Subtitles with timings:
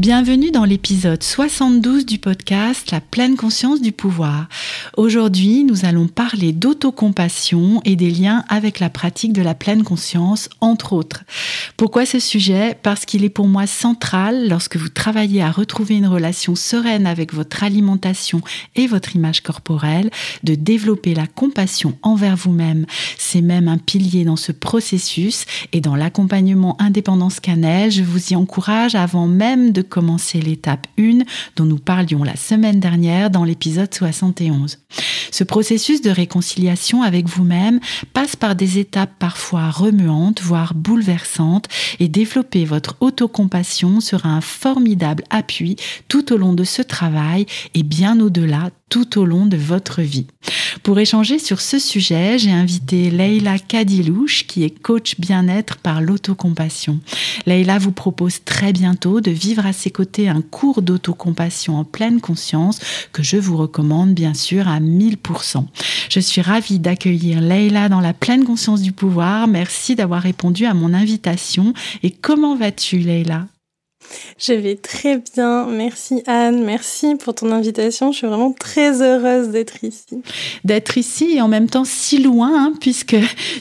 [0.00, 4.48] Bienvenue dans l'épisode 72 du podcast La pleine conscience du pouvoir.
[4.96, 10.48] Aujourd'hui, nous allons parler d'autocompassion et des liens avec la pratique de la pleine conscience,
[10.62, 11.24] entre autres.
[11.76, 12.78] Pourquoi ce sujet?
[12.82, 17.34] Parce qu'il est pour moi central lorsque vous travaillez à retrouver une relation sereine avec
[17.34, 18.40] votre alimentation
[18.76, 20.10] et votre image corporelle,
[20.44, 22.86] de développer la compassion envers vous-même.
[23.18, 28.36] C'est même un pilier dans ce processus et dans l'accompagnement indépendance cannelle, je vous y
[28.36, 31.18] encourage avant même de commencer l'étape 1
[31.56, 34.78] dont nous parlions la semaine dernière dans l'épisode 71.
[35.30, 37.80] Ce processus de réconciliation avec vous-même
[38.12, 45.24] passe par des étapes parfois remuantes, voire bouleversantes, et développer votre autocompassion sera un formidable
[45.30, 45.76] appui
[46.08, 50.26] tout au long de ce travail et bien au-delà tout au long de votre vie.
[50.82, 56.98] Pour échanger sur ce sujet, j'ai invité Leila Kadilouche, qui est coach bien-être par l'autocompassion.
[57.46, 62.20] Leila vous propose très bientôt de vivre à ses côtés un cours d'autocompassion en pleine
[62.20, 62.80] conscience
[63.12, 65.19] que je vous recommande bien sûr à 1000%.
[66.08, 69.46] Je suis ravie d'accueillir Leila dans la pleine conscience du pouvoir.
[69.46, 71.72] Merci d'avoir répondu à mon invitation.
[72.02, 73.46] Et comment vas-tu Leila
[74.38, 75.66] je vais très bien.
[75.66, 76.64] Merci Anne.
[76.64, 78.12] Merci pour ton invitation.
[78.12, 80.22] Je suis vraiment très heureuse d'être ici.
[80.64, 83.16] D'être ici et en même temps si loin, hein, puisque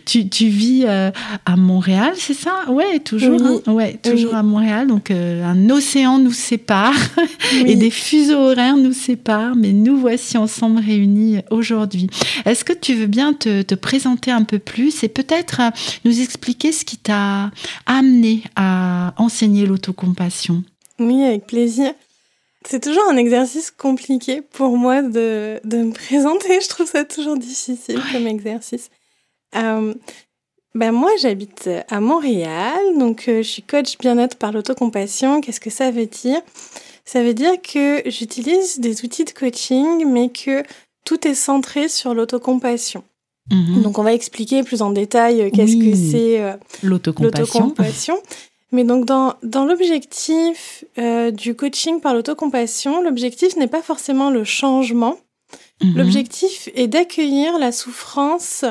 [0.06, 1.12] tu, tu vis euh,
[1.46, 2.70] à Montréal, c'est ça?
[2.70, 3.42] Ouais, toujours.
[3.42, 3.72] Hein?
[3.72, 4.88] ouais, toujours à Montréal.
[4.88, 6.96] Donc euh, un océan nous sépare
[7.66, 12.08] et des fuseaux horaires nous séparent, mais nous voici ensemble réunis aujourd'hui.
[12.46, 15.70] Est-ce que tu veux bien te, te présenter un peu plus et peut-être euh,
[16.06, 17.52] nous expliquer ce qui t'a
[17.86, 20.39] amené à enseigner l'autocompassion
[21.00, 21.94] oui, avec plaisir.
[22.66, 26.60] C'est toujours un exercice compliqué pour moi de, de, me présenter.
[26.62, 28.90] Je trouve ça toujours difficile comme exercice.
[29.56, 29.94] Euh,
[30.76, 35.42] ben moi, j'habite à Montréal, donc euh, je suis coach bien-être par l'autocompassion.
[35.42, 36.42] Qu'est-ce que ça veut dire?
[37.06, 40.64] Ça veut dire que j'utilise des outils de coaching, mais que
[41.06, 43.04] tout est centré sur l'autocompassion.
[43.52, 43.82] Mhm.
[43.82, 48.22] Donc on va expliquer plus en détail euh, qu'est-ce que c'est euh, l'autocompassion.
[48.72, 54.44] Mais donc dans, dans l'objectif euh, du coaching par l'autocompassion, l'objectif n'est pas forcément le
[54.44, 55.18] changement.
[55.82, 55.98] Mhm.
[55.98, 58.66] L'objectif est d'accueillir la souffrance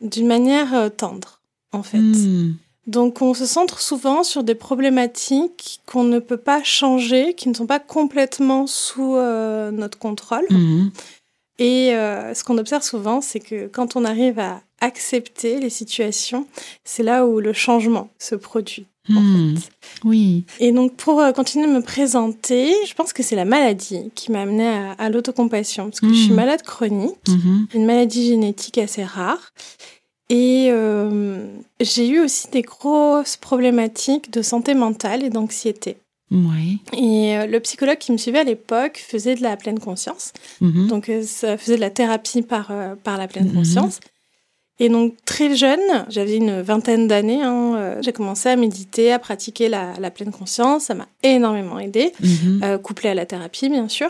[0.00, 1.40] d'une manière euh, tendre,
[1.72, 1.98] en fait.
[1.98, 2.54] Hmm.
[2.86, 7.54] Donc on se centre souvent sur des problématiques qu'on ne peut pas changer, qui ne
[7.54, 10.46] sont pas complètement sous euh, notre contrôle.
[10.50, 10.90] Mhm.
[11.58, 16.46] Et euh, ce qu'on observe souvent, c'est que quand on arrive à accepter les situations,
[16.84, 18.86] c'est là où le changement se produit.
[19.08, 19.54] Hmm.
[20.04, 20.44] Oui.
[20.58, 24.30] Et donc, pour euh, continuer de me présenter, je pense que c'est la maladie qui
[24.30, 24.68] m'a amenée
[24.98, 26.36] à, l'autocompassion, parce que je suis hmm.
[26.36, 27.66] malade chronique, hmm.
[27.74, 29.52] une maladie génétique assez rare.
[30.28, 31.44] Et euh,
[31.80, 35.96] j'ai eu aussi des grosses problématiques de santé mentale et d'anxiété.
[36.30, 36.78] Oui.
[36.96, 40.32] Et euh, le psychologue qui me suivait à l'époque faisait de la pleine conscience.
[40.60, 42.70] Donc, ça faisait de la thérapie par,
[43.02, 43.98] par la pleine conscience.
[44.82, 49.18] Et donc très jeune, j'avais une vingtaine d'années, hein, euh, j'ai commencé à méditer, à
[49.18, 50.84] pratiquer la, pleine conscience.
[50.84, 52.60] Ça m'a énormément aidé, mhm.
[52.64, 54.08] euh, couplé à la thérapie bien sûr,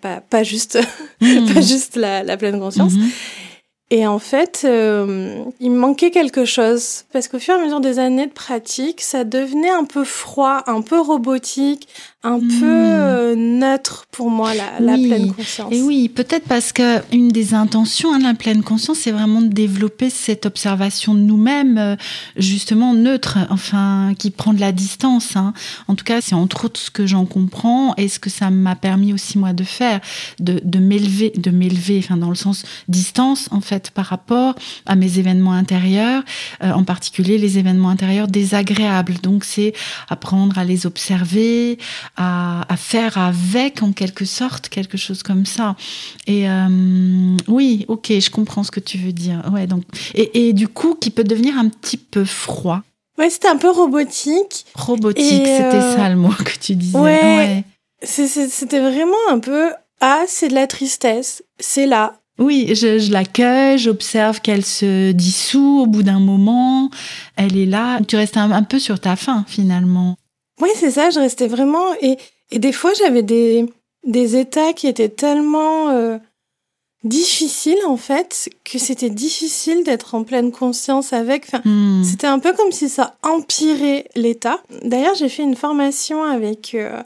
[0.00, 0.78] pas, pas juste,
[1.20, 1.52] mhm.
[1.52, 2.92] pas juste la, pleine conscience.
[2.92, 3.10] Mhm.
[3.94, 7.80] Et en fait, euh, il me manquait quelque chose parce qu'au fur et à mesure
[7.80, 11.88] des années de pratique, ça devenait un peu froid, un peu robotique,
[12.22, 12.48] un hmm.
[12.48, 15.70] peu euh, neutre pour moi la, la, pleine conscience.
[15.70, 19.42] Et oui, peut-être parce que une des intentions hein, de la pleine conscience, c'est vraiment
[19.42, 21.96] de développer cette observation de nous-mêmes, euh,
[22.38, 25.36] justement neutre, enfin qui prend de la distance.
[25.36, 25.52] Hein.
[25.86, 28.74] En tout cas, c'est entre autres ce que j'en comprends et ce que ça m'a
[28.74, 30.00] permis aussi moi de faire,
[30.38, 34.54] de, de m'élever, de m'élever, enfin dans le sens distance en fait fait, par rapport
[34.86, 36.22] à mes événements intérieurs,
[36.62, 39.14] euh, en particulier les événements intérieurs désagréables.
[39.22, 39.72] Donc, c'est
[40.08, 41.78] apprendre à les observer,
[42.16, 45.76] à, à, faire avec, en quelque sorte, quelque chose comme ça.
[46.26, 49.42] Et euh, oui, ok, je comprends ce que tu veux dire.
[49.52, 52.82] Ouais, donc, et, et du coup, qui peut devenir un petit peu froid.
[53.18, 54.64] Ouais, c'était un peu robotique.
[54.74, 56.98] Robotique, c'était euh, ça le mot que tu disais.
[56.98, 57.64] Ouais.
[58.04, 59.70] C'était vraiment un peu
[60.04, 62.14] ah, c'est de la tristesse, c'est là.
[62.38, 66.90] Oui, je, je l'accueille, j'observe qu'elle se dissout au bout d'un moment,
[67.36, 68.00] elle est là.
[68.08, 70.16] Tu restes un, peu sur ta faim finalement.
[70.60, 71.94] Oui, c'est ça, je restais vraiment.
[72.00, 72.16] Et,
[72.50, 73.66] et des fois, j'avais des,
[74.06, 76.18] des états qui étaient tellement euh,
[77.04, 81.44] difficiles en fait que c'était difficile d'être en pleine conscience avec.
[81.46, 82.02] Enfin, hmm.
[82.04, 84.62] C'était un peu comme si ça empirait l'état.
[84.82, 86.74] D'ailleurs, j'ai fait une formation avec.
[86.74, 87.02] Euh,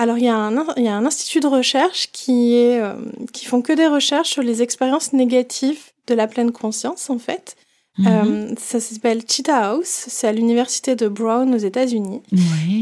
[0.00, 2.94] alors, il y, a un, il y a un institut de recherche qui, est, euh,
[3.34, 7.54] qui font que des recherches sur les expériences négatives de la pleine conscience, en fait.
[7.98, 8.06] Mhm.
[8.06, 12.22] Euh, ça s'appelle Cheetah House, c'est à l'université de Brown aux États-Unis.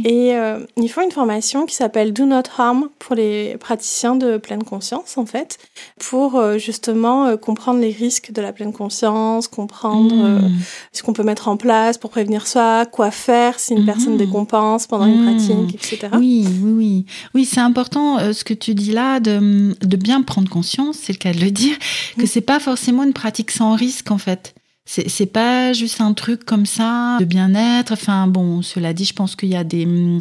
[0.04, 4.36] Et euh, ils font une formation qui s'appelle Do Not Harm pour les praticiens de
[4.36, 5.58] pleine conscience, en fait,
[5.98, 10.50] pour euh, justement comprendre les risques de la pleine conscience, comprendre mhm.
[10.92, 14.18] ce qu'on peut mettre en place pour prévenir ça, quoi faire si une personne mhm.
[14.18, 16.12] décompense pendant une pratique, etc.
[16.18, 17.06] Oui, oui, oui.
[17.34, 21.18] Oui, c'est important ce que tu dis là de, de bien prendre conscience, c'est le
[21.18, 21.76] cas de le dire,
[22.18, 24.54] que c'est pas forcément une pratique sans risque, en fait.
[24.90, 27.92] C'est pas juste un truc comme ça de bien-être.
[27.92, 30.18] Enfin bon, cela dit, je pense qu'il y a des, mm,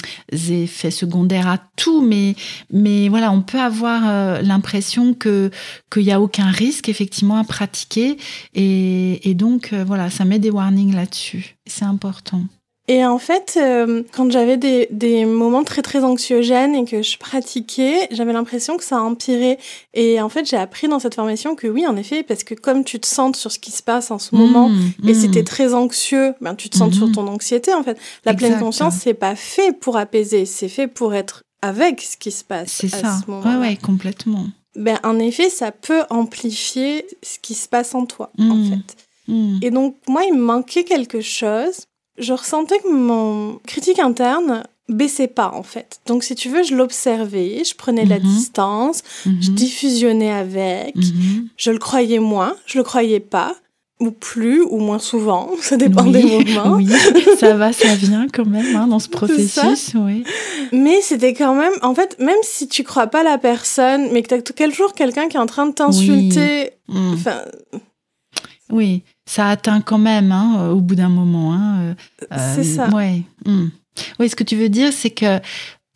[0.50, 2.36] effets secondaires à tout, mais
[2.72, 5.52] mais voilà, on peut avoir euh, l'impression que
[5.90, 8.18] qu'il y a aucun risque effectivement à pratiquer
[8.56, 11.56] et, et donc euh, voilà, ça met des warnings là-dessus.
[11.66, 12.44] C'est important.
[12.90, 17.18] Et en fait, euh, quand j'avais des, des, moments très très anxiogènes et que je
[17.18, 19.58] pratiquais, j'avais l'impression que ça empirait.
[19.94, 22.86] Et en fait, j'ai appris dans cette formation que oui, en effet, parce que comme
[22.86, 25.42] tu te sens sur ce qui se passe en ce moment, mmh, et si t'es
[25.42, 25.46] mmh.
[25.46, 27.12] très anxieux, ben tu te sens sur mmh.
[27.12, 27.74] ton anxiété.
[27.74, 32.02] En fait, la pleine conscience, c'est pas fait pour apaiser, c'est fait pour être avec
[32.02, 32.72] ce qui se passe.
[32.72, 33.20] C'est ça.
[33.20, 34.46] Ce ouais, ouais, complètement.
[34.78, 38.96] Ben en effet, ça peut amplifier ce qui se passe en toi, en fait.
[39.62, 41.88] Et donc moi, il me manquait quelque chose
[42.18, 46.00] je ressentais que mon critique interne baissait pas en fait.
[46.06, 48.26] Donc si tu veux, je l'observais, je prenais la mhm.
[48.26, 49.56] distance, je mhm.
[49.56, 51.50] diffusionnais avec, mhm.
[51.58, 53.56] je le croyais moins, je le croyais pas
[54.00, 56.78] ou plus ou moins souvent, ça dépend des moments.
[56.78, 56.88] Oui,
[57.40, 60.24] ça va, ça vient quand même hein, dans ce processus, oui.
[60.72, 64.28] Mais c'était quand même, en fait, même si tu crois pas la personne, mais que
[64.28, 67.14] tu as quel jour quelqu'un qui est en train de t'insulter, mm.
[67.14, 67.42] enfin,
[68.70, 71.54] oui, ça atteint quand même hein, euh, au bout d'un moment.
[71.54, 71.96] Hein,
[72.32, 72.90] euh, c'est ça.
[72.90, 73.22] Ouais.
[73.46, 73.68] Hmm.
[74.20, 75.40] Oui, ce que tu veux dire, c'est que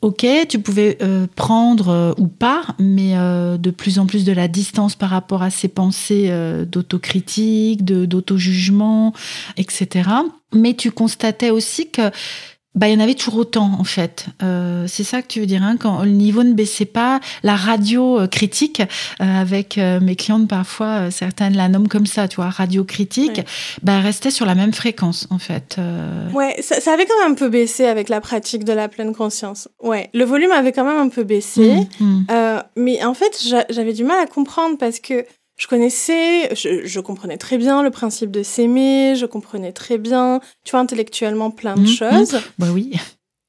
[0.04, 4.96] Ok, tu pouvais euh, prendre ou pas, mais de plus en plus de la distance
[4.96, 6.34] par rapport à ces pensées
[6.66, 9.14] d'autocritique, d'auto-jugement,
[9.58, 10.10] etc.
[10.56, 12.10] Mais tu constatais aussi que
[12.74, 14.28] bah, il y en avait toujours autant en fait.
[14.42, 17.56] Euh, c'est ça que tu veux dire hein, quand le niveau ne baissait pas, la
[17.56, 22.30] radio euh, critique euh, avec euh, mes clientes parfois euh, certaines la nomment comme ça,
[22.30, 23.42] tu vois, radio critique,
[23.84, 25.78] bah restait sur la même fréquence en fait.
[26.34, 29.14] Ouais, ça, ça, avait quand même un peu baissé avec la pratique de la pleine
[29.14, 29.68] conscience.
[29.84, 32.62] Ouais, le volume avait quand même un peu baissé, mmh, mmh.
[32.78, 35.26] mais en fait j'avais du mal à comprendre parce que
[35.62, 40.72] je connaissais, je, comprenais très bien le principe de s'aimer, je comprenais très bien, tu
[40.72, 41.88] vois, intellectuellement plein de mmh, mmh.
[41.88, 42.42] choses.
[42.58, 42.94] Bah oui.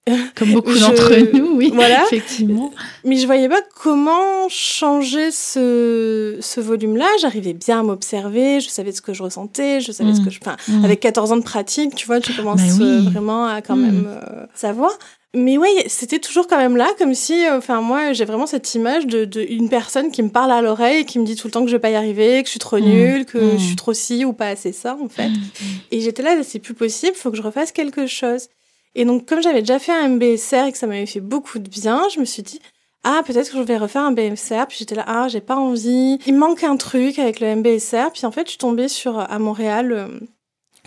[0.35, 2.05] Comme beaucoup d'entre nous, oui, voilà.
[2.05, 2.71] effectivement.
[3.05, 7.07] Mais je voyais pas comment changer ce, ce volume-là.
[7.23, 10.25] J'arrivais bien à m'observer, je savais ce que je ressentais, je savais ce mmh.
[10.27, 10.41] que je...
[10.43, 13.77] Enfin, avec 14 ans de pratique, tu vois, tu commences bah euh, vraiment à quand
[13.77, 14.91] même euh, savoir.
[15.35, 18.75] Mais oui, c'était toujours quand même là, comme si, euh, enfin moi, j'ai vraiment cette
[18.75, 21.47] image de, de, une personne qui me parle à l'oreille et qui me dit tout
[21.47, 22.85] le temps que je vais pas y arriver, que je suis trop mmh.
[22.85, 23.77] nulle, que je suis mmh.
[23.77, 25.31] trop ci ou pas assez ça, en fait.
[25.31, 25.41] Mmh.
[25.91, 28.49] Et j'étais là, c'est plus possible, faut que je refasse quelque chose.
[28.95, 31.69] Et donc, comme j'avais déjà fait un MBSR et que ça m'avait fait beaucoup de
[31.69, 32.61] bien, je me suis dit,
[33.05, 34.67] ah, peut-être que je vais refaire un BSR.
[34.69, 36.19] Puis j'étais là, ah, j'ai pas envie.
[36.27, 38.13] Il manque un truc avec le MBSR.
[38.13, 40.09] Puis en fait, je suis tombée sur, à Montréal, euh,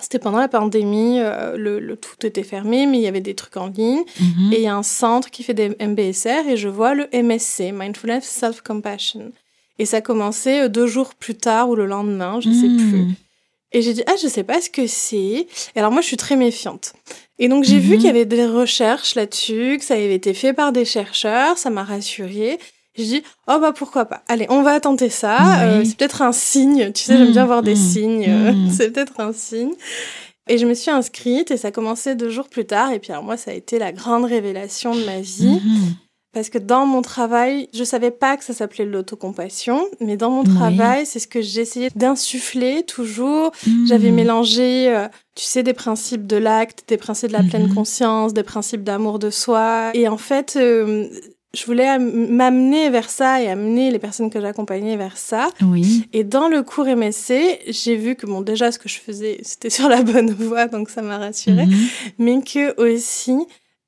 [0.02, 3.58] c'était pendant la pandémie, euh, le, tout était fermé, mais il y avait des trucs
[3.58, 4.04] en ligne.
[4.20, 4.54] Mhm.
[4.54, 7.72] Et il y a un centre qui fait des MBSR et je vois le MSC,
[7.72, 9.32] Mindfulness Self-Compassion.
[9.80, 12.90] Et ça commençait euh, deux jours plus tard ou le lendemain, je sais mhm.
[12.90, 13.08] plus.
[13.72, 15.48] Et j'ai dit, ah, je sais pas ce que c'est.
[15.76, 16.94] Et alors moi, je suis très méfiante.
[17.40, 17.98] Et donc j'ai vu mhm.
[17.98, 21.70] qu'il y avait des recherches là-dessus, que ça avait été fait par des chercheurs, ça
[21.70, 22.60] m'a rassurée.
[22.98, 24.24] Je dis, oh bah pourquoi pas.
[24.28, 25.64] Allez, on va tenter ça.
[25.64, 26.92] Euh, c'est peut-être un signe.
[26.94, 27.90] Tu sais, j'aime bien voir des mmh.
[27.92, 28.32] signes.
[28.32, 28.72] Mmh.
[28.78, 29.74] c'est peut-être un signe.
[30.48, 32.92] Et je me suis inscrite et ça a commencé deux jours plus tard.
[32.92, 35.60] Et puis alors moi, ça a été la grande révélation de ma vie.
[35.60, 35.96] Mmh.
[36.34, 40.44] parce que dans mon travail, je savais pas que ça s'appelait l'autocompassion, mais dans mon
[40.44, 43.52] travail, c'est ce que j'essayais d'insuffler toujours.
[43.88, 47.74] J'avais mélangé, euh, tu sais, des principes de l'acte, des principes de la pleine mhm.
[47.74, 49.92] conscience, des principes d'amour de soi.
[49.94, 51.08] Et en fait, euh,
[51.56, 55.50] je voulais m'amener vers ça et amener les personnes que j'accompagnais vers ça.
[55.62, 56.08] Oui.
[56.14, 59.70] Et dans le cours MSC, j'ai vu que bon déjà ce que je faisais, c'était
[59.70, 61.88] sur la bonne voie, donc ça m'a rassurée, mhm.
[62.20, 63.38] mais que aussi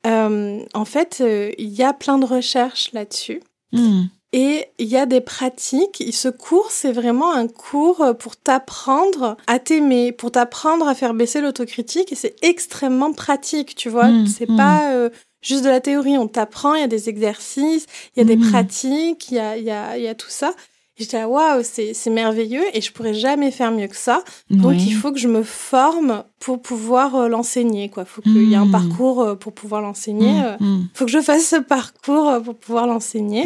[0.06, 3.42] euh, en fait, euh, il y a plein de recherches là-dessus.
[3.74, 4.04] Hmm.
[4.40, 6.04] Et il y a des pratiques.
[6.12, 11.42] Ce cours, c'est vraiment un cours pour t'apprendre à t'aimer, pour t'apprendre à faire baisser
[11.42, 12.12] l'autocritique.
[12.12, 14.10] Et c'est extrêmement pratique, tu vois.
[14.10, 14.28] Hmm.
[14.28, 15.10] C'est pas euh,
[15.42, 16.20] juste de la théorie.
[16.20, 18.52] On t'apprend, il y a des exercices, il y a des hmm.
[18.52, 20.54] pratiques, il y a, y, a, y a tout ça.
[21.00, 24.24] J'étais là, waouh, c'est merveilleux et je pourrais jamais faire mieux que ça.
[24.52, 28.06] Donc, il faut que je me forme pour pouvoir euh, l'enseigner, quoi.
[28.06, 28.72] Faut qu'il y ait un hmm.
[28.72, 30.30] parcours euh, pour pouvoir l'enseigner.
[30.30, 30.88] Il hmm, hmm.
[30.94, 33.44] Faut que je fasse ce parcours euh, pour pouvoir l'enseigner.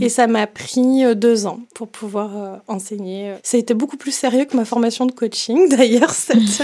[0.00, 3.34] Et ça m'a pris deux ans pour pouvoir enseigner.
[3.42, 6.62] Ça a été beaucoup plus sérieux que ma formation de coaching, d'ailleurs, cette.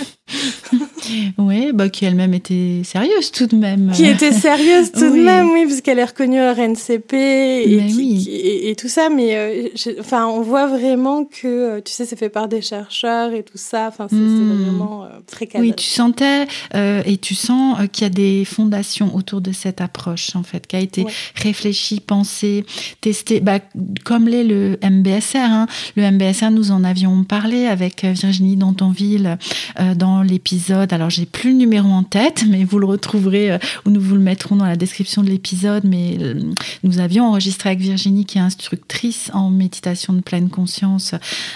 [1.38, 3.90] oui, bah, qui elle-même était sérieuse tout de même.
[3.92, 8.76] Qui était sérieuse tout de même, oui, parce qu'elle est reconnue à RNCP et, et,
[8.76, 9.10] tout ça.
[9.10, 13.58] Mais enfin, on voit vraiment que, tu sais, c'est fait par des chercheurs et tout
[13.58, 13.88] ça.
[13.88, 15.63] Enfin, c'est vraiment très calme.
[15.64, 19.50] Oui, tu sentais euh, et tu sens euh, qu'il y a des fondations autour de
[19.50, 21.06] cette approche, en fait, qui a été
[21.36, 22.66] réfléchie, pensée,
[23.00, 23.60] testée, bah,
[24.04, 25.38] comme l'est le MBSR.
[25.38, 25.66] Hein.
[25.96, 29.38] Le MBSR, nous en avions parlé avec euh, Virginie Dantonville
[29.96, 30.92] dans l'épisode.
[30.92, 34.20] Alors, j'ai plus le numéro en tête, mais vous le retrouverez ou nous vous le
[34.20, 35.84] mettrons dans la description de l'épisode.
[35.84, 36.18] Mais
[36.82, 41.14] nous avions enregistré avec Virginie, qui est instructrice en méditation de pleine conscience,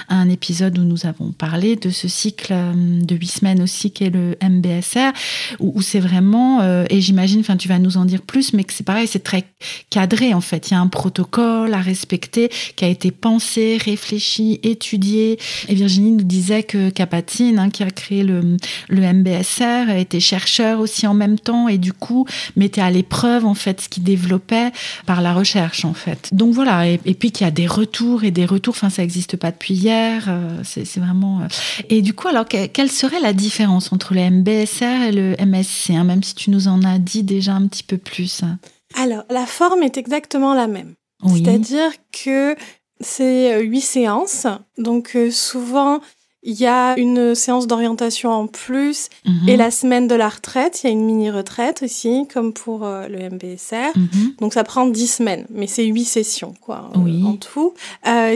[0.08, 5.12] un épisode où nous avons parlé de ce cycle de huit semaines aussi le MBSR,
[5.60, 8.84] où, c'est vraiment, euh, et j'imagine, tu vas nous en dire plus, mais que c'est
[8.84, 9.44] pareil, c'est très
[9.90, 10.70] cadré en fait.
[10.70, 15.38] Il y a un protocole à respecter qui a été pensé, réfléchi, étudié.
[15.68, 18.56] Et Virginie nous disait que Capatine, hein, qui a créé le,
[18.88, 22.26] le MBSR, était chercheur aussi en même temps et du coup
[22.56, 24.72] mettait à l'épreuve en fait ce qu'il développait
[25.06, 26.28] par la recherche en fait.
[26.32, 29.36] Donc voilà, et, puis qu'il y a des retours et des retours, enfin ça n'existe
[29.36, 31.40] pas depuis hier, euh, c'est vraiment...
[31.40, 31.48] Euh.
[31.88, 36.04] Et du coup, alors quelle serait la différence entre le MBSR et le MSC, hein,
[36.04, 38.42] même si tu nous en as dit déjà un petit peu plus.
[38.94, 40.94] Alors, la forme est exactement la même.
[41.26, 42.54] C'est-à-dire que
[43.00, 44.46] c'est euh, huit séances.
[44.76, 46.00] Donc, euh, souvent,
[46.44, 49.48] il y a une séance d'orientation en plus mhm.
[49.48, 53.08] et la semaine de la retraite, il y a une mini-retraite aussi, comme pour euh,
[53.08, 53.96] le MBSR.
[53.96, 54.34] Mhm.
[54.40, 57.74] Donc ça prend dix semaines, mais c'est huit sessions quoi, en tout.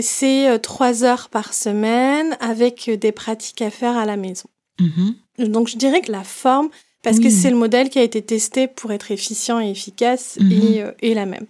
[0.02, 4.49] c'est trois heures par semaine avec des pratiques à faire à la maison.
[4.81, 5.14] Mhm.
[5.38, 6.69] Donc je dirais que la forme,
[7.02, 10.52] parce que c'est le modèle qui a été testé pour être efficient et efficace, mhm.
[10.52, 11.47] et, euh, est la même.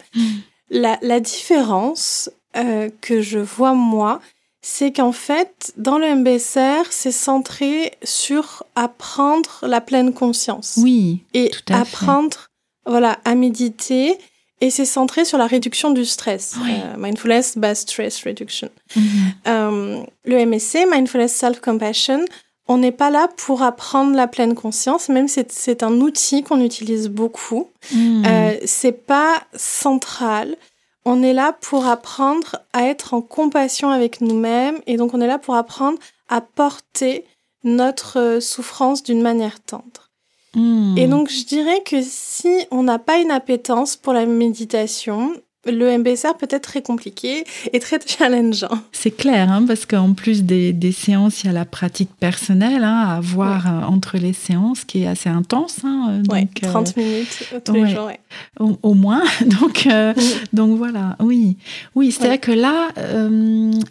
[0.71, 4.21] La, la différence euh, que je vois moi,
[4.63, 10.79] c'est qu'en fait, dans le MBSR, c'est centré sur apprendre la pleine conscience.
[10.81, 11.25] Oui.
[11.35, 12.49] Et apprendre,
[12.87, 14.17] voilà, à méditer.
[14.61, 16.55] Et c'est centré sur la réduction du stress.
[16.57, 18.71] Euh, mindfulness based stress reduction.
[18.95, 20.07] Mhm.
[20.25, 22.25] le MSC, Mindfulness Self-Compassion,
[22.73, 26.61] on n'est pas là pour apprendre la pleine conscience, même si c'est un outil qu'on
[26.61, 27.69] utilise beaucoup.
[27.93, 28.25] Hmm.
[28.25, 30.57] Euh, c'est pas central.
[31.05, 35.27] On est là pour apprendre à être en compassion avec nous-mêmes et donc on est
[35.27, 35.99] là pour apprendre
[36.31, 37.27] à porter
[37.63, 40.11] notre euh, souffrance d'une manière tendre.
[40.55, 40.97] Hmm.
[40.97, 45.35] Et donc je dirais que si on n'a pas une appétence pour la méditation,
[45.67, 48.79] le MBSR peut être très compliqué et très challengeant.
[48.91, 53.05] C'est clair, hein, parce qu'en plus des, séances, il y a la pratique personnelle hein,
[53.07, 55.79] à avoir euh, entre les séances qui est assez intense.
[55.85, 58.11] Hein, donc, 30 euh, minutes tous les jours.
[58.59, 59.23] Au, moins.
[59.61, 60.15] Donc, euh,
[60.53, 61.57] donc voilà, oui.
[61.95, 62.89] Oui, c'est-à-dire que là,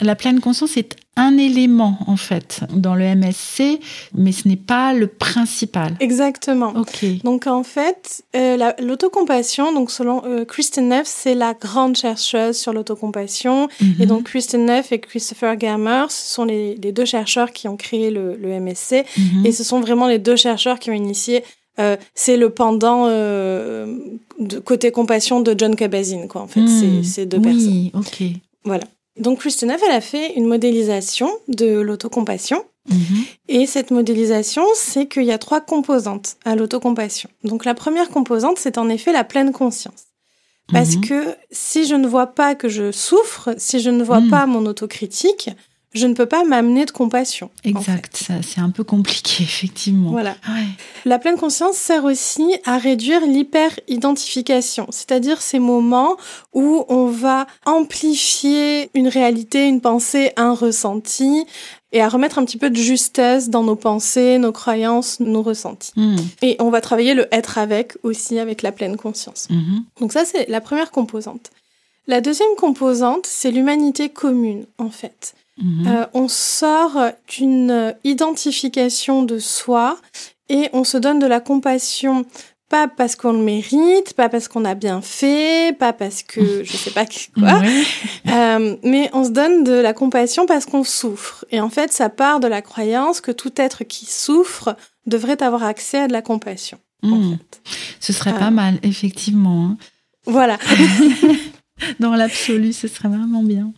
[0.00, 3.80] la pleine conscience est un élément en fait dans le MSC,
[4.14, 5.94] mais ce n'est pas le principal.
[6.00, 6.72] Exactement.
[6.74, 7.04] Ok.
[7.22, 12.72] Donc en fait, euh, l'autocompassion, donc selon euh, Kristen Neff, c'est la grande chercheuse sur
[12.72, 13.94] l'autocompassion, mhm.
[14.00, 18.10] et donc Kristen Neff et Christopher Gammer, ce sont les, deux chercheurs qui ont créé
[18.10, 19.46] le, MSC, mhm.
[19.46, 21.44] et ce sont vraiment les deux chercheurs qui ont initié.
[21.78, 26.42] Euh, c'est le pendant de côté compassion de John Kabat-Zinn, quoi.
[26.42, 27.02] En fait, mhm.
[27.02, 27.68] c'est deux personnes.
[27.68, 28.22] Oui, ok.
[28.64, 28.84] Voilà.
[29.18, 32.64] Donc Christine elle a fait une modélisation de l'autocompassion.
[32.88, 33.24] Mhm.
[33.48, 37.30] Et cette modélisation, c'est qu'il y a trois composantes à l'autocompassion.
[37.44, 40.06] Donc la première composante, c'est en effet la pleine conscience.
[40.72, 41.00] Parce mhm.
[41.02, 44.30] que si je ne vois pas que je souffre, si je ne vois mhm.
[44.30, 45.50] pas mon autocritique,
[45.92, 47.50] je ne peux pas m'amener de compassion.
[47.64, 50.10] Exact, c'est un peu compliqué, effectivement.
[50.10, 50.36] Voilà.
[51.04, 56.16] La pleine conscience sert aussi à réduire l'hyper-identification, c'est-à-dire ces moments
[56.52, 61.46] où on va amplifier une réalité, une pensée, un ressenti,
[61.92, 65.92] et à remettre un petit peu de justesse dans nos pensées, nos croyances, nos ressentis.
[65.96, 66.16] Hmm.
[66.40, 69.46] Et on va travailler le être avec aussi, avec la pleine conscience.
[69.50, 69.80] Hmm.
[70.00, 71.50] Donc ça, c'est la première composante.
[72.06, 75.34] La deuxième composante, c'est l'humanité commune, en fait.
[75.58, 75.86] Mhm.
[75.86, 79.98] Euh, on sort d'une identification de soi
[80.48, 82.24] et on se donne de la compassion
[82.72, 86.72] pas parce qu'on le mérite, pas parce qu'on a bien fait, pas parce que je
[86.74, 87.60] sais pas quoi,
[88.28, 91.44] euh, mais on se donne de la compassion parce qu'on souffre.
[91.50, 94.74] Et en fait, ça part de la croyance que tout être qui souffre
[95.06, 96.78] devrait avoir accès à de la compassion.
[97.02, 97.34] Hmm.
[98.00, 98.50] Ce serait pas euh.
[98.50, 99.66] mal, effectivement.
[99.66, 99.76] Hein.
[100.24, 100.56] Voilà.
[102.00, 103.72] Dans l'absolu, ce serait vraiment bien.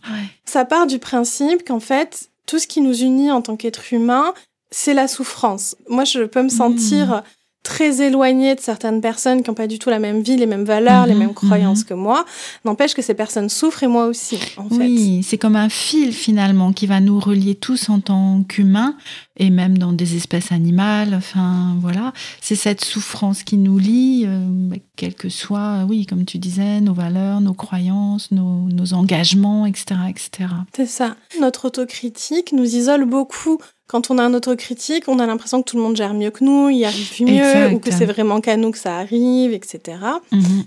[0.45, 4.33] Ça part du principe qu'en fait, tout ce qui nous unit en tant qu'être humain,
[4.71, 5.75] c'est la souffrance.
[5.89, 7.23] Moi, je peux me sentir hmm.
[7.65, 10.63] Très éloignée de certaines personnes qui n'ont pas du tout la même vie, les mêmes
[10.63, 11.85] valeurs, les mhm, mêmes croyances mhm.
[11.85, 12.25] que moi.
[12.63, 16.71] N'empêche que ces personnes souffrent et moi aussi, en oui, c'est comme un fil finalement
[16.71, 18.95] qui va nous relier tous en tant qu'humains
[19.37, 21.13] et même dans des espèces animales.
[21.13, 26.37] Enfin, voilà, c'est cette souffrance qui nous lie, euh, quel que soit, oui, comme tu
[26.37, 30.49] disais, nos valeurs, nos croyances, nos, nos engagements, etc., etc.
[30.75, 31.15] C'est ça.
[31.41, 33.59] Notre autocritique nous isole beaucoup.
[33.87, 36.43] Quand on a un autocritique, on a l'impression que tout le monde gère mieux que
[36.43, 39.97] nous, y arrive mieux, ou que c'est vraiment qu'à nous que ça arrive, etc.
[40.31, 40.65] Mhm.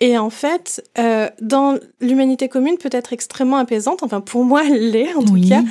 [0.00, 4.02] Et en fait, euh, dans l'humanité commune peut être extrêmement apaisante.
[4.02, 5.62] Enfin, pour moi, elle l'est en tout cas.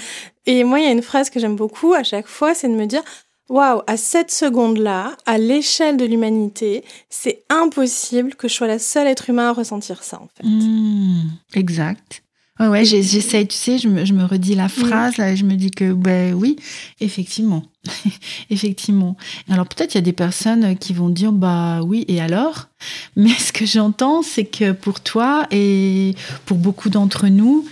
[0.45, 2.73] Et moi, il y a une phrase que j'aime beaucoup à chaque fois, c'est de
[2.73, 3.03] me dire
[3.49, 9.07] Waouh, à cette seconde-là, à l'échelle de l'humanité, c'est impossible que je sois la seule
[9.07, 10.47] être humain à ressentir ça, en fait.
[10.47, 12.22] Mmh, exact.
[12.59, 15.43] Ouais, ouais j'essaie, tu sais, je me, je me, redis la phrase, là, et je
[15.43, 16.55] me dis que, ben oui,
[16.99, 17.63] effectivement.
[18.49, 19.17] effectivement.
[19.49, 22.67] Alors peut-être il y a des personnes qui vont dire, bah oui, et alors?
[23.15, 27.65] Mais ce que j'entends, c'est que pour toi et pour beaucoup d'entre nous,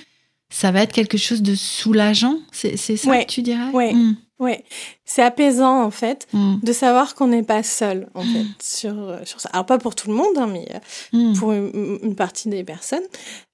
[0.49, 2.37] ça va être quelque chose de soulageant.
[2.51, 3.69] C'est, ça que tu dirais?
[3.73, 4.15] Oui.
[4.41, 4.65] Ouais,
[5.05, 6.55] c'est apaisant en fait hmm.
[6.63, 9.49] de savoir qu'on n'est pas seul en fait sur sur ça.
[9.53, 10.67] Alors pas pour tout le monde, hein, mais
[11.13, 13.03] euh, pour une, partie des personnes.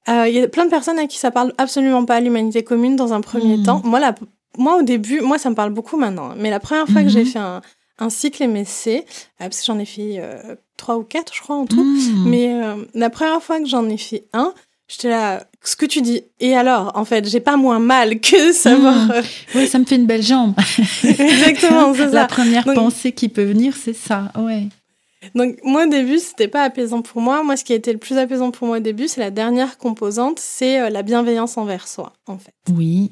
[0.09, 2.95] Euh, il y a plein de personnes à qui ça parle absolument pas l'humanité commune
[2.95, 3.81] dans un premier temps.
[3.83, 4.15] Moi, la,
[4.57, 6.33] moi au début, moi ça me parle beaucoup maintenant.
[6.37, 7.61] Mais la première fois que j'ai fait un,
[7.99, 9.01] un cycle MSC, euh,
[9.39, 10.21] parce que j'en ai fait
[10.77, 11.85] trois ou quatre, je crois en tout.
[12.25, 12.53] Mais
[12.93, 14.53] la première fois que j'en ai fait un,
[14.87, 16.23] J'étais là, ce que tu dis.
[16.39, 18.95] Et alors, en fait, j'ai pas moins mal que savoir.
[18.95, 19.11] Mmh.
[19.11, 19.21] Euh,
[19.55, 20.53] oui, ça me fait une belle jambe.
[21.03, 22.13] Exactement, c'est ça.
[22.13, 24.67] La première pensée qui peut venir, c'est ça, ouais.
[25.35, 27.43] Donc, moi, au début, c'était pas apaisant pour moi.
[27.43, 29.77] Moi, ce qui a été le plus apaisant pour moi au début, c'est la dernière
[29.77, 32.53] composante, c'est euh, la bienveillance envers soi, en fait.
[32.73, 33.11] Oui.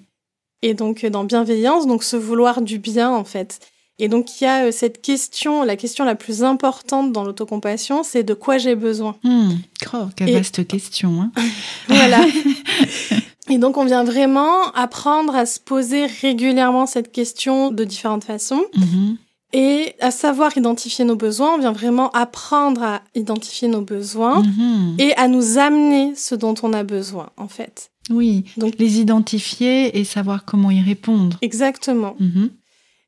[0.62, 3.60] Et donc, dans bienveillance, donc se vouloir du bien, en fait.
[3.97, 8.04] Et donc, il y a euh, cette question, la question la plus importante dans l'autocompassion,
[8.04, 9.15] c'est de quoi j'ai besoin.
[9.23, 9.51] Hmm.
[9.93, 11.21] Oh, quelle vaste question.
[11.21, 11.32] Hein.
[11.88, 12.25] voilà.
[13.49, 18.63] Et donc, on vient vraiment apprendre à se poser régulièrement cette question de différentes façons.
[18.75, 19.17] Mm-hmm.
[19.53, 25.01] Et à savoir identifier nos besoins, on vient vraiment apprendre à identifier nos besoins mm-hmm.
[25.01, 27.91] et à nous amener ce dont on a besoin, en fait.
[28.10, 31.38] Oui, donc les identifier et savoir comment y répondre.
[31.41, 32.15] Exactement.
[32.19, 32.49] Mm-hmm.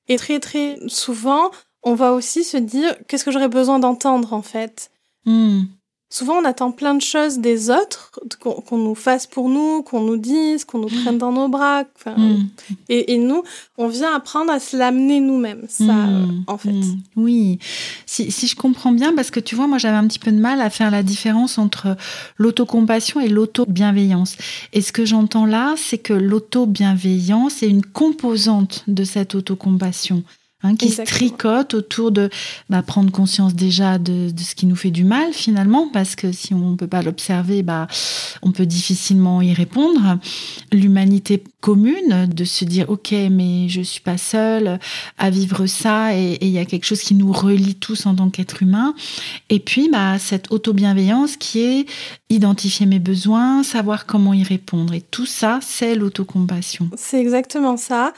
[0.08, 1.52] Et très très souvent,
[1.84, 4.92] on va aussi se dire qu'est-ce que j'aurais besoin d'entendre en fait?
[5.26, 5.64] Hmm.
[6.10, 10.16] Souvent, on attend plein de choses des autres, qu'on nous fasse pour nous, qu'on nous
[10.16, 11.84] dise, qu'on nous prenne dans nos bras.
[12.06, 12.46] Mm.
[12.88, 13.44] Et, nous,
[13.78, 16.46] on vient apprendre à se l'amener nous-mêmes, ça, mm.
[16.48, 16.72] en fait.
[16.72, 17.00] Mm.
[17.18, 17.60] Oui,
[18.06, 20.40] si, si, je comprends bien, parce que tu vois, moi, j'avais un petit peu de
[20.40, 21.98] mal à faire la différence entre
[22.38, 24.38] l'autocompassion et l'auto-bienveillance.
[24.72, 30.24] Et ce que j'entends là, c'est que l'auto-bienveillance est une composante de cette autocompassion.
[30.64, 32.32] Hein, qui se tricote autour de
[32.68, 36.32] bah, prendre conscience déjà de, de, ce qui nous fait du mal finalement, parce que
[36.32, 37.88] si on ne peut pas l'observer, bah,
[38.42, 40.18] on peut difficilement y répondre.
[40.72, 44.80] L'humanité commune, de se dire ok, mais je suis pas seule
[45.20, 48.32] à vivre ça, et il y a quelque chose qui nous relie tous en tant
[48.32, 48.96] qu'être humain.
[49.50, 51.86] Et puis bah, cette auto-bienveillance qui est
[52.30, 54.96] identifier mes besoins, savoir comment y répondre.
[54.96, 56.90] Et tout ça, c'est l'autocompassion.
[56.96, 58.14] C'est exactement ça.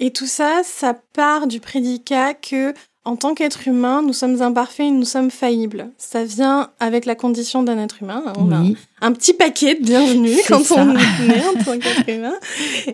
[0.00, 2.74] Et tout ça, ça part du prédicat que
[3.06, 5.88] en tant qu'être humain, nous sommes imparfaits et nous sommes faillibles.
[5.96, 8.22] Ça vient avec la condition d'un être humain.
[8.36, 8.62] On a
[9.00, 12.34] un petit paquet de bienvenue quand on est né en tant qu'être humain.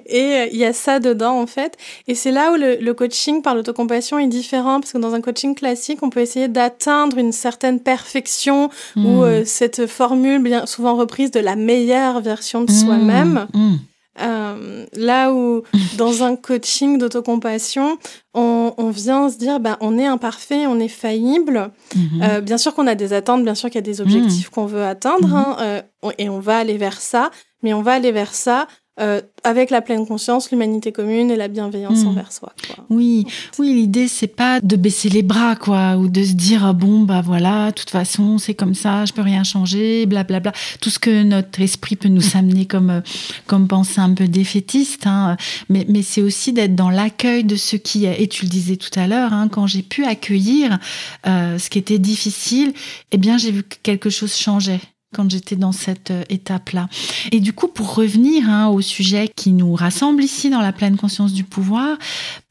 [0.07, 1.77] Et euh, il y a ça dedans, en fait.
[2.07, 5.57] Et c'est là où le, coaching par l'autocompassion est différent, parce que dans un coaching
[5.57, 9.23] classique, on peut essayer d'atteindre une certaine perfection ou hmm.
[9.23, 12.75] euh, cette formule bien souvent reprise de la meilleure version de hmm.
[12.75, 13.47] soi-même.
[13.53, 13.77] Hmm.
[14.21, 15.63] Euh, là où
[15.99, 17.99] dans un coaching d'autocompassion,
[18.35, 21.71] on, on, vient se dire, bah, on est imparfait, on est faillible.
[21.95, 22.23] Mhm.
[22.23, 24.55] Euh, bien sûr qu'on a des attentes, bien sûr qu'il y a des objectifs mhm.
[24.55, 25.35] qu'on veut atteindre, mhm.
[25.35, 25.83] hein, euh,
[26.19, 27.31] et on va aller vers ça,
[27.63, 28.67] mais on va aller vers ça
[28.99, 32.09] euh, avec la pleine conscience, l'humanité commune et la bienveillance hmm.
[32.09, 32.53] envers soi.
[32.89, 33.27] Oui,
[33.59, 37.01] oui, l'idée c'est pas de baisser les bras quoi, ou de se dire ah bon
[37.01, 40.41] bah voilà, de toute façon c'est comme ça, je peux rien changer, blablabla.
[40.41, 40.61] Bla, bla.
[40.81, 43.01] Tout ce que notre esprit peut nous amener comme euh,
[43.47, 45.37] comme pensée un peu défaitiste, hein.
[45.69, 48.23] mais mais c'est aussi d'être dans l'accueil de ce qui est.
[48.23, 50.79] Et tu le disais tout à l'heure, hein, quand j'ai pu accueillir
[51.27, 52.73] euh, ce qui était difficile,
[53.13, 54.81] eh bien j'ai vu que quelque chose changeait
[55.17, 56.89] quand j'étais dans cette euh, étape-là.
[57.33, 60.97] Et du coup, pour revenir hein, au sujet qui nous rassemble ici dans la pleine
[60.97, 61.97] conscience du pouvoir,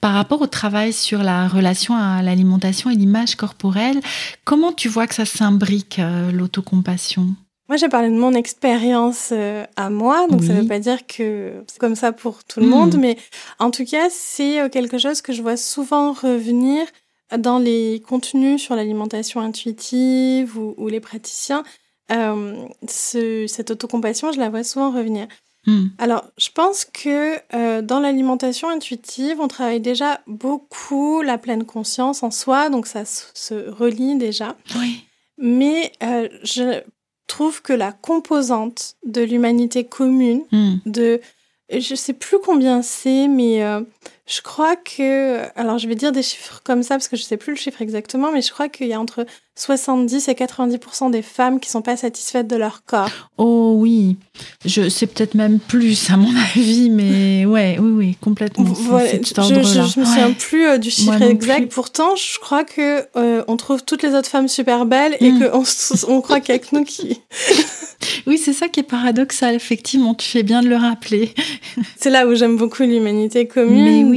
[0.02, 4.02] par rapport au travail sur la relation à l'alimentation et l'image corporelle,
[4.44, 7.28] comment tu vois que ça s'imbrique, euh, l'autocompassion?
[7.70, 11.08] Moi, j'ai parlé de mon expérience euh, à moi, donc ça ne veut pas dire
[11.08, 13.00] que c'est comme ça pour tout le monde, hmm.
[13.00, 13.18] mais
[13.60, 16.86] en tout cas, c'est quelque chose que je vois souvent revenir
[17.38, 21.64] dans les contenus sur l'alimentation intuitive ou, ou les praticiens
[22.12, 25.28] euh, ce, cette autocompassion, je la vois souvent revenir.
[25.66, 25.88] Hmm.
[25.98, 32.22] Alors, je pense que euh, dans l'alimentation intuitive, on travaille déjà beaucoup la pleine conscience
[32.22, 34.56] en soi, donc ça se relie déjà.
[34.76, 35.04] Oui.
[35.38, 36.82] Mais euh, je
[37.28, 40.76] trouve que la composante de l'humanité commune, hmm.
[40.86, 41.20] de
[41.72, 43.64] je sais plus combien c'est, mais
[44.28, 45.42] je crois que.
[45.56, 47.82] Alors, je vais dire des chiffres comme ça parce que je sais plus le chiffre
[47.82, 49.26] exactement, mais je crois qu'il y a entre
[49.58, 53.10] 70 et 90% des femmes qui sont pas satisfaites de leur corps.
[53.38, 54.18] Oh oui,
[54.66, 58.66] je sais peut-être même plus à mon avis, mais ouais, oui, oui, complètement.
[58.66, 61.72] Voilà, je, je, me souviens plus euh, du chiffre exact.
[61.72, 65.52] Pourtant, je crois que euh, on trouve toutes les autres femmes super belles et mm.
[65.52, 65.64] qu'on
[66.10, 67.22] on croit que nous qui.
[68.28, 69.56] oui, c'est ça qui est paradoxal.
[69.56, 71.34] Effectivement, tu fais bien de le rappeler.
[71.96, 74.15] c'est là où j'aime beaucoup l'humanité commune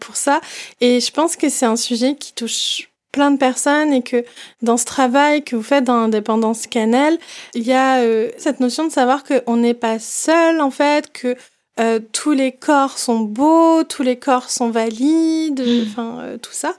[0.00, 0.40] pour ça.
[0.80, 4.24] Et je pense que c'est un sujet qui touche plein de personnes et que
[4.62, 7.18] dans ce travail que vous faites dans Indépendance Cannelle,
[7.54, 11.36] il y a euh, cette notion de savoir qu'on n'est pas seul en fait, que
[11.78, 15.86] euh, tous les corps sont beaux, tous les corps sont valides, mmh.
[15.86, 16.74] enfin euh, tout ça.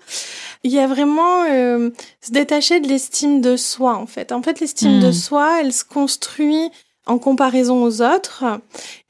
[0.64, 4.32] Il y a vraiment se détacher de l'estime de soi en fait.
[4.32, 5.14] En fait, l'estime de mmh.
[5.14, 6.72] soi, elle se construit
[7.06, 8.46] en comparaison aux autres.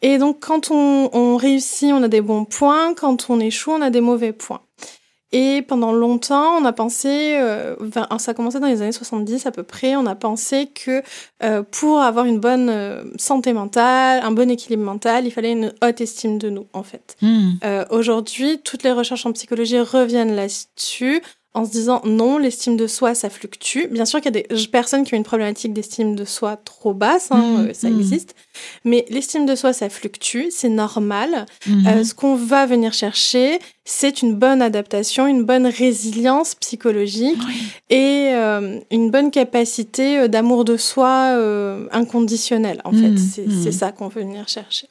[0.02, 2.94] Et donc, quand on, on, réussit, on a des bons points.
[2.94, 4.62] Quand on échoue, on a des mauvais points.
[5.36, 7.76] Et pendant longtemps, on a pensé, euh,
[8.20, 11.02] ça a commencé dans les années 70 à peu près, on a pensé que
[11.42, 15.74] euh, pour avoir une bonne euh, santé mentale, un bon équilibre mental, il fallait une
[15.84, 17.18] haute estime de nous, en fait.
[17.24, 17.54] Hmm.
[17.64, 22.88] Euh, Aujourd'hui, toutes les recherches en psychologie reviennent là-dessus en se disant non, l'estime de
[22.88, 23.88] soi, ça fluctue.
[23.92, 26.94] Bien sûr qu'il y a des personnes qui ont une problématique d'estime de soi trop
[26.94, 28.00] basse, hein, mmh, euh, ça mmh.
[28.00, 28.36] existe,
[28.84, 31.46] mais l'estime de soi, ça fluctue, c'est normal.
[31.66, 31.88] Mmh.
[31.88, 37.42] Euh, ce qu'on va venir chercher, c'est une bonne adaptation, une bonne résilience psychologique
[37.90, 41.38] et euh, une bonne capacité d'amour de soi
[41.92, 43.18] inconditionnel, en fait.
[43.18, 44.88] C'est ça qu'on veut venir chercher.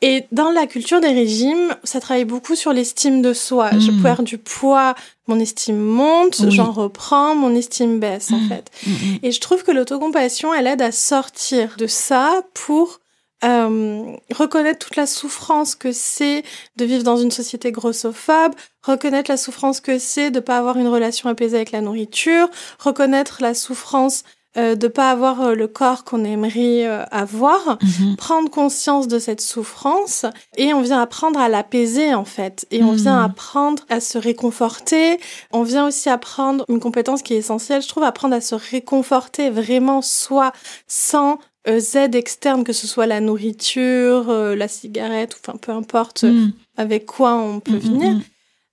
[0.00, 3.70] Et dans la culture des régimes, ça travaille beaucoup sur l'estime de soi.
[3.78, 4.94] Je perds du poids,
[5.28, 8.48] mon estime monte, j'en reprends, mon estime baisse en mmh.
[8.48, 8.70] fait.
[8.86, 9.18] Mmh, mmh.
[9.22, 13.00] Et je trouve que l'autocompassion, elle aide à sortir de ça pour
[13.44, 16.42] euh, reconnaître toute la souffrance que c'est
[16.76, 20.88] de vivre dans une société grossophobe, reconnaître la souffrance que c'est de pas avoir une
[20.88, 24.24] relation apaisée avec la nourriture, reconnaître la souffrance
[24.56, 28.16] euh, de pas avoir euh, le corps qu'on aimerait euh, avoir, mhm.
[28.16, 30.24] prendre conscience de cette souffrance
[30.56, 33.30] et on vient apprendre à l'apaiser en fait et on vient mhm.
[33.30, 35.20] apprendre à se réconforter,
[35.52, 39.50] on vient aussi apprendre une compétence qui est essentielle, je trouve apprendre à se réconforter
[39.50, 40.52] vraiment soi
[40.86, 41.38] sans
[41.78, 46.52] Z externe que ce soit la nourriture, la cigarette, enfin peu importe mhm.
[46.76, 48.16] avec quoi on peut venir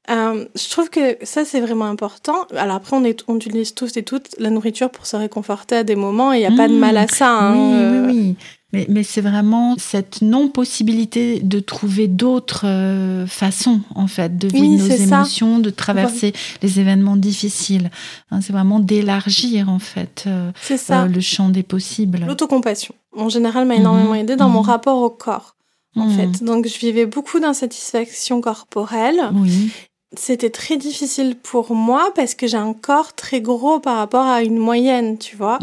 [0.09, 2.45] euh, je trouve que ça, c'est vraiment important.
[2.55, 5.83] Alors après, on, est, on utilise tous et toutes la nourriture pour se réconforter à
[5.83, 7.29] des moments et il n'y a pas de mal à ça.
[7.29, 8.35] Hein, oui, oui, oui.
[8.73, 14.83] Mais, mais c'est vraiment cette non-possibilité de trouver d'autres euh, façons, en fait, de vivre
[14.83, 17.89] nos émotions, de traverser les événements difficiles.
[18.31, 20.51] Hein, c'est vraiment d'élargir, en fait, euh,
[20.89, 22.19] euh, le champ des possibles.
[22.27, 24.69] L'autocompassion, en général, m'a énormément aidé dans mon mhm.
[24.69, 25.55] rapport au corps.
[25.95, 26.17] En mhm.
[26.17, 26.43] fait.
[26.43, 29.21] Donc, je vivais beaucoup d'insatisfaction corporelle.
[29.33, 29.71] Oui
[30.19, 34.41] c'était très difficile pour moi parce que j'ai un corps très gros par rapport à
[34.41, 35.59] une moyenne, tu vois.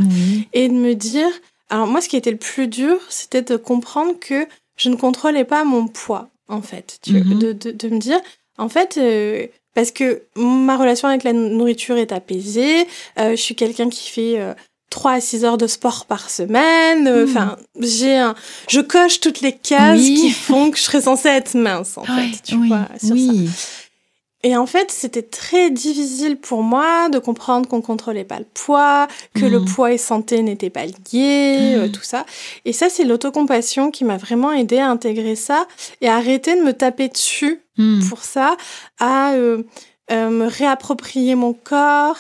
[0.53, 1.29] Et de me dire,
[1.71, 5.45] alors moi, ce qui était le plus dur, c'était de comprendre que je ne contrôlais
[5.45, 6.99] pas mon poids, en fait.
[7.03, 7.39] Tu mhm.
[7.39, 8.21] de, de, de, me dire,
[8.59, 12.87] en fait, euh, parce que ma relation avec la nourriture est apaisée,
[13.19, 14.39] euh, je suis quelqu'un qui fait...
[14.39, 14.55] Euh,
[14.93, 17.09] 3 à 6 heures de sport par semaine.
[17.09, 18.35] Euh, enfin, j'ai un,
[18.69, 22.43] je coche toutes les cases qui font que je serais censée être mince, en fait,
[22.45, 23.49] tu vois, sur oui.
[23.49, 23.82] ça.
[24.45, 29.07] Et en fait, c'était très difficile pour moi de comprendre qu'on contrôlait pas le poids,
[29.35, 29.65] que le mm.
[29.67, 31.93] poids et santé n'étaient pas liés, euh, mm.
[31.93, 32.27] tout ça.
[32.65, 35.69] Et ça, c'est l'autocompassion qui m'a vraiment aidé à intégrer ça
[36.01, 38.09] et à arrêter de me taper dessus mm.
[38.09, 38.57] pour ça,
[38.99, 39.63] à euh,
[40.11, 42.17] euh, me réapproprier mon corps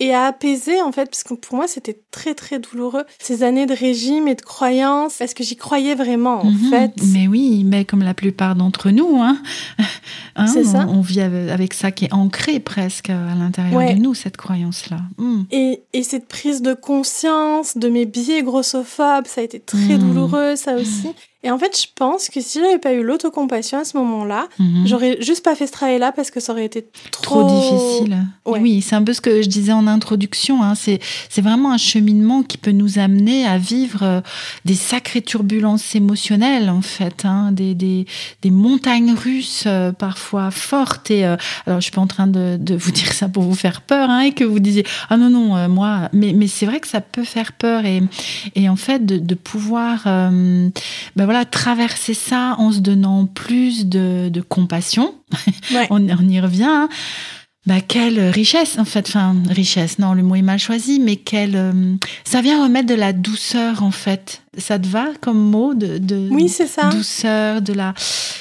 [0.00, 3.66] et à apaiser en fait parce que pour moi c'était très très douloureux ces années
[3.66, 6.70] de régime et de croyance parce que j'y croyais vraiment en mhm.
[6.70, 6.92] fait.
[7.12, 9.36] Mais oui, mais comme la plupart d'entre nous, hein,
[10.36, 10.86] hein c'est ça.
[10.88, 15.00] On, vit avec ça qui est ancré presque à l'intérieur de nous cette croyance là.
[15.18, 15.42] Hmm.
[15.50, 19.98] Et, et, cette prise de conscience de mes biais grossophobes, ça a été très hmm.
[19.98, 21.08] douloureux ça aussi.
[21.42, 24.86] Et en fait, je pense que si j'avais pas eu l'autocompassion à ce moment-là, mhm.
[24.86, 28.26] j'aurais juste pas fait ce travail-là parce que ça aurait été trop, difficile.
[28.46, 30.62] Oui, c'est un peu ce que je disais en introduction.
[30.62, 30.74] Hein.
[30.74, 31.00] C'est
[31.42, 34.20] vraiment un cheminement qui peut nous amener à vivre euh,
[34.64, 37.52] des sacrées turbulences émotionnelles, en fait, hein.
[37.52, 38.06] des, des,
[38.42, 41.10] des, montagnes russes euh, parfois fortes.
[41.10, 43.54] Et euh, alors, je suis pas en train de, de, vous dire ça pour vous
[43.54, 46.80] faire peur hein, et que vous disiez ah non non moi, mais mais c'est vrai
[46.80, 48.02] que ça peut faire peur et
[48.54, 50.72] et en fait de, de pouvoir ben
[51.24, 55.14] voilà traverser ça en se donnant plus de, compassion.
[55.90, 56.64] on, y revient.
[56.64, 56.88] Hein.
[57.66, 59.06] Bah, quelle richesse, en fait.
[59.08, 61.56] Enfin, richesse, non, le mot est mal choisi, mais quelle.
[61.56, 61.72] Euh,
[62.22, 64.42] ça vient remettre de la douceur, en fait.
[64.56, 66.88] Ça te va comme mot de, de Oui, c'est ça.
[66.90, 67.92] Douceur, de la.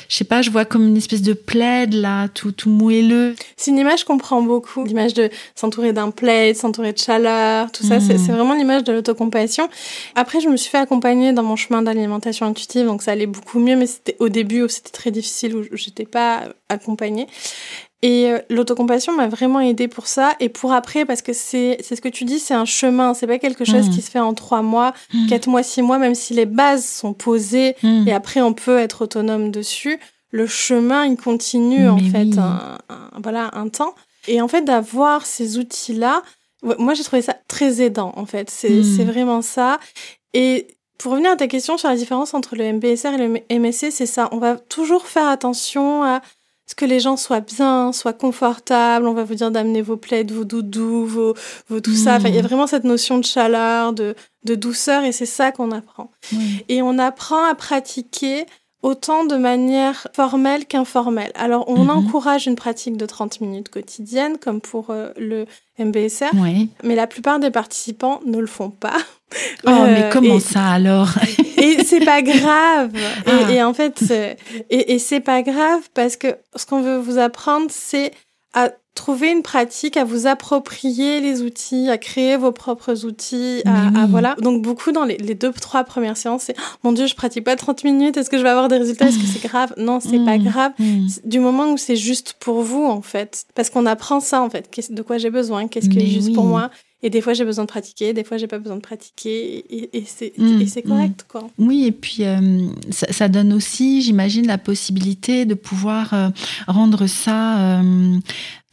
[0.07, 3.35] Je sais pas, je vois comme une espèce de plaid, là, tout, tout moelleux.
[3.57, 4.85] C'est une image qu'on prend beaucoup.
[4.85, 7.99] L'image de s'entourer d'un plaid, s'entourer de chaleur, tout ça.
[7.99, 8.35] C'est hmm.
[8.35, 9.67] vraiment l'image de l'autocompassion.
[10.13, 13.59] Après, je me suis fait accompagner dans mon chemin d'alimentation intuitive, donc ça allait beaucoup
[13.59, 17.27] mieux, mais c'était au début où c'était très difficile, où j'étais pas accompagnée.
[18.01, 21.99] Et euh, l'autocompassion m'a vraiment aidée pour ça et pour après parce que c'est ce
[22.01, 24.01] que tu dis, c'est un chemin, c'est pas quelque chose qui mmh.
[24.01, 25.27] se fait en trois mois, mmh.
[25.27, 28.07] quatre mois, six mois, même si les bases sont posées mmh.
[28.07, 29.99] et après on peut être autonome dessus.
[30.31, 32.77] Le chemin il continue en fait un,
[33.23, 33.95] voilà un temps
[34.27, 36.21] et en fait d'avoir ces outils là,
[36.61, 38.49] moi j'ai trouvé ça très aidant en fait.
[38.49, 39.79] C'est c'est vraiment ça
[40.33, 43.91] et pour revenir à ta question sur la différence entre le MBSR et le MSC,
[43.91, 44.29] c'est ça.
[44.31, 46.21] On va toujours faire attention à
[46.65, 49.07] ce que les gens soient bien, soient confortables.
[49.07, 51.33] On va vous dire d'amener vos plaids, vos doudous, vos,
[51.69, 52.15] vos tout ça.
[52.15, 52.45] Enfin, il y a mmh.
[52.45, 56.11] vraiment cette notion de chaleur, de, de douceur, et c'est ça qu'on apprend.
[56.67, 58.45] Et on apprend à pratiquer
[58.81, 61.31] autant de manière formelle qu'informelle.
[61.35, 61.89] Alors, on mmh.
[61.89, 65.45] encourage une pratique de 30 minutes quotidienne, comme pour euh, le
[65.79, 66.33] MBSR,
[66.83, 68.97] mais la plupart des participants ne le font pas.
[69.65, 71.09] Oh, mais euh, comment ça alors?
[71.57, 72.91] Et c'est pas grave.
[73.25, 73.51] Ah.
[73.51, 74.03] Et, en fait,
[74.69, 78.11] et, et c'est pas grave parce que ce qu'on veut vous apprendre, c'est
[78.53, 84.07] à trouver une pratique, à vous approprier les outils, à créer vos propres outils, à,
[84.07, 84.35] voilà.
[84.41, 87.57] Donc beaucoup dans les, deux, trois premières séances, c'est oh, mon Dieu, je pratique pas
[87.57, 89.73] 30 minutes, est-ce que je vais avoir des résultats, est-ce que c'est grave?
[89.77, 90.43] Non, c'est pas mm.
[90.43, 90.71] grave.
[90.79, 91.07] Mm.
[91.25, 93.45] Du moment où c'est juste pour vous, en fait.
[93.53, 94.69] Parce qu'on apprend ça, en fait.
[94.89, 96.71] De quoi j'ai besoin, qu'est-ce qui est juste pour moi?
[97.03, 99.97] Et des fois, j'ai besoin de pratiquer, des fois, j'ai pas besoin de pratiquer, et,
[99.97, 101.47] et c'est mmh, correct, quoi.
[101.59, 106.29] Oui, et puis euh, ça, donne aussi, j'imagine, la possibilité de pouvoir euh,
[106.67, 108.17] rendre ça euh,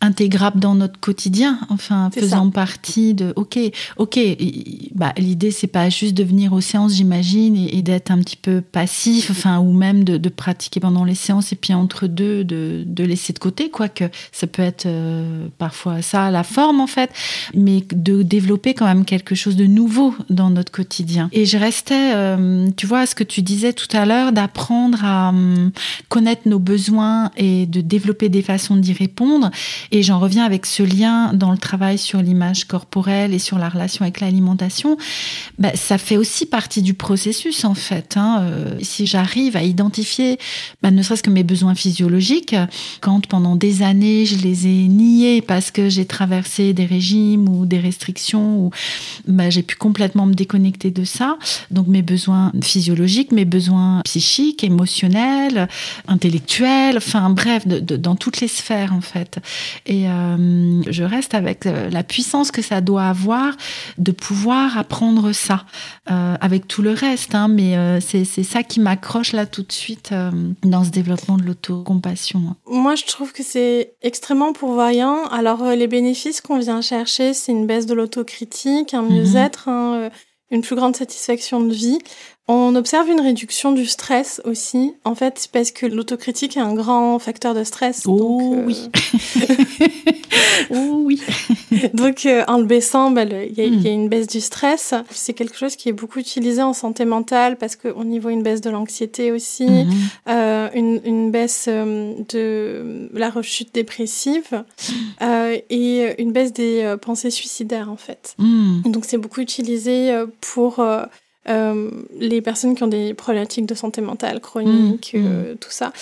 [0.02, 3.32] intégrable dans notre quotidien, enfin faisant partie de.
[3.36, 3.58] Ok,
[3.96, 4.18] ok.
[4.94, 8.60] Bah, l'idée c'est pas juste de venir aux séances, j'imagine, et, d'être un petit peu
[8.60, 13.04] passif, enfin ou même de, pratiquer pendant les séances et puis entre deux de, de
[13.04, 17.10] laisser de côté, quoique ça peut être euh, parfois ça la forme en fait,
[17.54, 21.28] mais de développer quand même quelque chose de nouveau dans notre quotidien.
[21.32, 25.28] Et je restais, euh, tu vois, ce que tu disais tout à l'heure, d'apprendre à
[25.28, 25.70] hum,
[26.08, 29.50] connaître nos besoins et de développer des façons d'y répondre.
[29.94, 33.68] Et j'en reviens avec ce lien dans le travail sur l'image corporelle et sur la
[33.68, 34.96] relation avec l'alimentation.
[35.58, 38.16] Bah, ça fait aussi partie du processus en fait.
[38.16, 38.40] Hein.
[38.40, 40.38] Euh, si j'arrive à identifier,
[40.82, 42.56] bah, ne serait-ce que mes besoins physiologiques,
[43.02, 47.66] quand pendant des années je les ai niés parce que j'ai traversé des régimes ou
[47.66, 48.70] des restrictions, ou
[49.28, 51.36] bah, j'ai pu complètement me déconnecter de ça.
[51.70, 55.68] Donc mes besoins physiologiques, mes besoins psychiques, émotionnels,
[56.08, 59.38] intellectuels, enfin bref, dans toutes les sphères en fait.
[59.86, 63.56] Et euh, je reste avec euh, la puissance que ça doit avoir
[63.98, 65.64] de pouvoir apprendre ça
[66.10, 67.34] euh, avec tout le reste.
[67.34, 70.14] Hein, mais c'est ça qui m'accroche là tout de suite
[70.62, 72.56] dans ce développement de l'autocompassion.
[72.66, 75.24] Moi, je trouve que c'est extrêmement pourvoyant.
[75.26, 79.14] Alors, les bénéfices qu'on vient chercher, c'est une baisse de l'autocritique, un mhm.
[79.14, 80.10] mieux-être, hein,
[80.50, 81.98] une plus grande satisfaction de vie.
[82.48, 87.18] On observe une réduction du stress aussi, en fait, parce que l'autocritique est un grand
[87.20, 88.02] facteur de stress.
[88.06, 88.90] Oh donc, oui.
[90.70, 91.22] oh oui.
[91.94, 94.92] donc euh, en le baissant, bah, il y, y, a une baisse du stress.
[95.10, 98.42] C'est quelque chose qui est beaucoup utilisé en santé mentale parce qu'on y voit une
[98.42, 99.94] baisse de l'anxiété aussi, mm -hmm.
[100.28, 104.64] euh, une, une, baisse euh, de la rechute dépressive
[105.22, 108.34] euh, et une baisse des pensées suicidaires en fait.
[108.38, 108.82] Mm.
[108.92, 109.96] Donc c'est beaucoup utilisé
[110.40, 111.04] pour euh,
[111.46, 115.92] les personnes qui ont des problématiques de santé mentale chronique, mmh, euh, tout ça.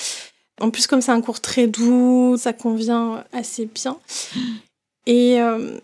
[0.60, 3.96] En plus, comme c'est un cours très doux, ça convient assez bien.
[5.06, 5.78] Et euh,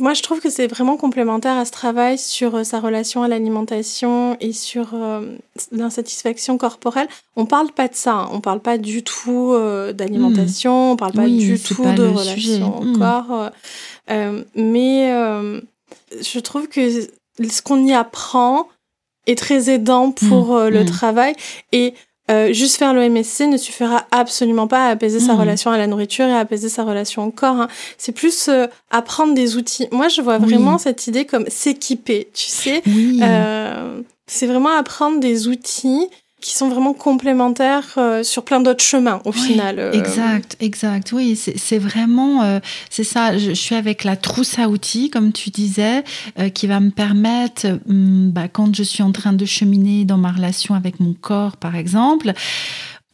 [0.00, 3.28] moi, je trouve que c'est vraiment complémentaire à ce travail sur euh, sa relation à
[3.28, 5.22] l'alimentation et sur euh,
[5.72, 7.08] l'insatisfaction corporelle.
[7.36, 8.28] On parle pas de ça, hein.
[8.32, 10.92] on parle pas du tout euh, d'alimentation, mmh.
[10.92, 12.98] on parle pas oui, du tout de relation au mmh.
[12.98, 13.50] corps.
[14.54, 15.10] mais
[16.20, 18.68] je trouve que ce qu'on y apprend,
[19.28, 20.86] est très aidant pour mmh, le mmh.
[20.86, 21.34] travail
[21.72, 21.94] et
[22.30, 25.26] euh, juste faire le MSC ne suffira absolument pas à apaiser mmh.
[25.26, 27.56] sa relation à la nourriture et à apaiser sa relation au corps.
[27.56, 27.68] Hein.
[27.96, 29.88] C'est plus euh, apprendre des outils.
[29.92, 30.80] Moi, je vois vraiment oui.
[30.80, 32.82] cette idée comme s'équiper, tu sais.
[32.86, 33.20] Oui.
[33.22, 36.06] Euh, c'est vraiment apprendre des outils
[36.40, 39.78] qui sont vraiment complémentaires euh, sur plein d'autres chemins au oui, final.
[39.78, 39.92] Euh...
[39.92, 41.12] Exact, exact.
[41.12, 43.36] Oui, c'est vraiment, euh, c'est ça.
[43.36, 46.04] Je, je, suis avec la trousse à outils, comme tu disais,
[46.38, 50.30] euh, qui va me permettre, bah, quand je suis en train de cheminer dans ma
[50.30, 52.32] relation avec mon corps, par exemple,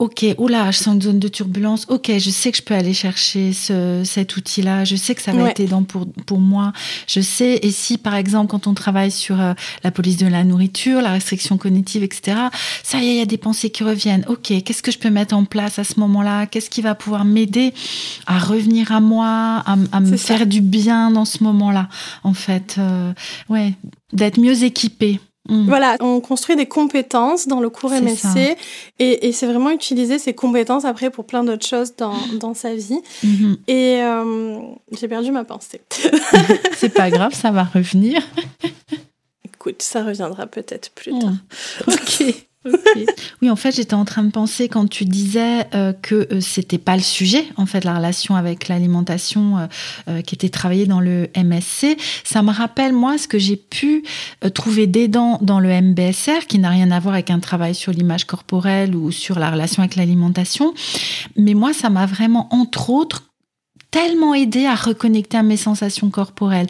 [0.01, 1.87] Ok, oula, je sens une zone de turbulence.
[1.89, 4.85] Ok, je sais que je peux aller chercher ce, cet outil-là.
[4.85, 5.51] Je sais que ça va ouais.
[5.53, 6.73] être aidant pour, pour moi.
[7.07, 9.55] Je sais, et si par exemple, quand on travaille sur euh,
[9.85, 12.37] la police de la nourriture, la restriction cognitive, etc.,
[12.83, 14.25] ça y est, il y a des pensées qui reviennent.
[14.29, 16.47] Ok, qu'est-ce que je peux mettre en place à ce moment-là?
[16.47, 17.73] Qu'est-ce qui va pouvoir m'aider
[18.27, 20.45] à revenir à moi, à, à me faire ça.
[20.45, 21.89] du bien dans ce moment-là
[22.25, 23.13] En fait, euh,
[23.49, 23.75] ouais,
[24.13, 25.21] d'être mieux équipée.
[25.49, 25.67] Mmh.
[25.67, 28.57] Voilà, on construit des compétences dans le cours MSC
[28.99, 32.75] et, et c'est vraiment utiliser ces compétences après pour plein d'autres choses dans, dans sa
[32.75, 33.01] vie.
[33.23, 33.55] Mmh.
[33.69, 34.61] Et euh,
[34.93, 35.83] j'ai perdu ma pensée.
[36.77, 38.23] c'est pas grave, ça va revenir.
[39.45, 41.31] Écoute, ça reviendra peut-être plus tard.
[41.31, 41.93] Mmh.
[41.93, 42.47] Ok.
[43.43, 46.79] Oui, en fait, j'étais en train de penser quand tu disais euh, que euh, c'était
[46.79, 49.69] pas le sujet, en fait, la relation avec l'alimentation
[50.09, 51.97] euh, qui était travaillée dans le MSC.
[52.25, 54.05] Ça me rappelle, moi, ce que j'ai pu
[54.55, 58.25] trouver d'aidant dans le MBSR, qui n'a rien à voir avec un travail sur l'image
[58.25, 60.75] corporelle ou sur la relation avec l'alimentation.
[61.37, 63.25] Mais moi, ça m'a vraiment, entre autres,
[63.95, 66.67] tellement aidé à reconnecter à mes sensations corporelles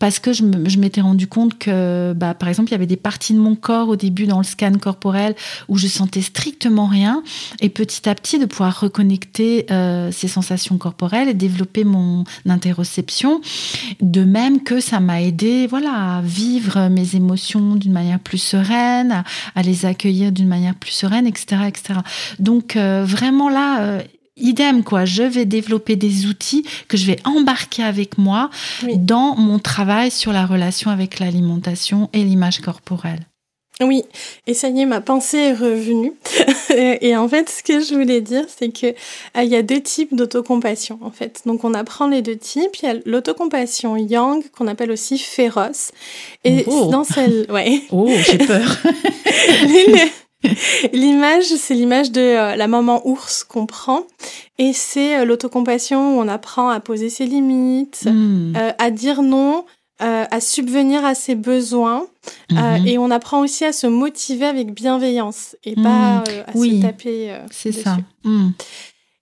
[0.00, 3.32] parce que je m'étais rendu compte que, bah, par exemple, il y avait des parties
[3.32, 5.36] de mon corps au début dans le scan corporel
[5.68, 7.22] où je sentais strictement rien
[7.60, 13.40] et petit à petit de pouvoir reconnecter euh, ces sensations corporelles et développer mon interoception.
[14.00, 19.22] De même que ça m'a aidé, voilà, à vivre mes émotions d'une manière plus sereine,
[19.54, 22.00] à, les accueillir d'une manière plus sereine, etc., etc.
[22.40, 23.82] Donc euh, vraiment là.
[23.82, 24.02] Euh,
[24.36, 28.50] idem quoi je vais développer des outils que je vais embarquer avec moi
[28.82, 28.96] oui.
[28.98, 33.26] dans mon travail sur la relation avec l'alimentation et l'image corporelle
[33.82, 34.04] oui,
[34.46, 36.12] et ça y est, ma pensée est revenue.
[37.00, 39.80] et en fait, ce que je voulais dire, c'est que euh, il y a deux
[39.80, 41.42] types d'autocompassion, en fait.
[41.44, 42.76] Donc, on apprend les deux types.
[42.82, 45.90] Il y a l'autocompassion yang, qu'on appelle aussi féroce.
[46.44, 46.88] Et oh.
[46.92, 47.82] dans celle, ouais.
[47.90, 48.78] Oh, j'ai peur.
[50.92, 54.04] l'image, c'est l'image de euh, la maman ours qu'on prend.
[54.58, 58.54] Et c'est euh, l'autocompassion où on apprend à poser ses limites, mmh.
[58.56, 59.64] euh, à dire non,
[60.02, 62.06] euh, à subvenir à ses besoins.
[62.50, 62.86] Mmh.
[62.86, 65.82] et on apprend aussi à se motiver avec bienveillance et mmh.
[65.82, 67.36] pas à oui, se taper.
[67.50, 67.98] c'est ça.
[68.24, 68.50] Mmh.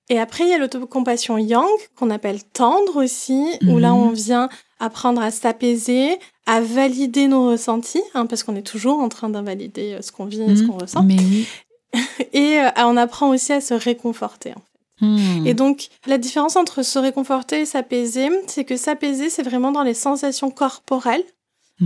[0.08, 4.48] Et après, il y a l'autocompassion yang, qu'on appelle tendre aussi, où là, on vient
[4.78, 9.94] apprendre à s'apaiser, à valider nos ressentis, hein, parce qu'on est toujours en train d'invalider
[9.94, 11.02] euh, ce qu'on vit et mmh, ce qu'on ressent.
[11.02, 11.46] Mais oui.
[12.32, 14.50] et euh, on apprend aussi à se réconforter.
[14.50, 15.06] En fait.
[15.06, 15.46] Mmh.
[15.46, 19.82] Et donc, la différence entre se réconforter et s'apaiser, c'est que s'apaiser, c'est vraiment dans
[19.82, 21.24] les sensations corporelles.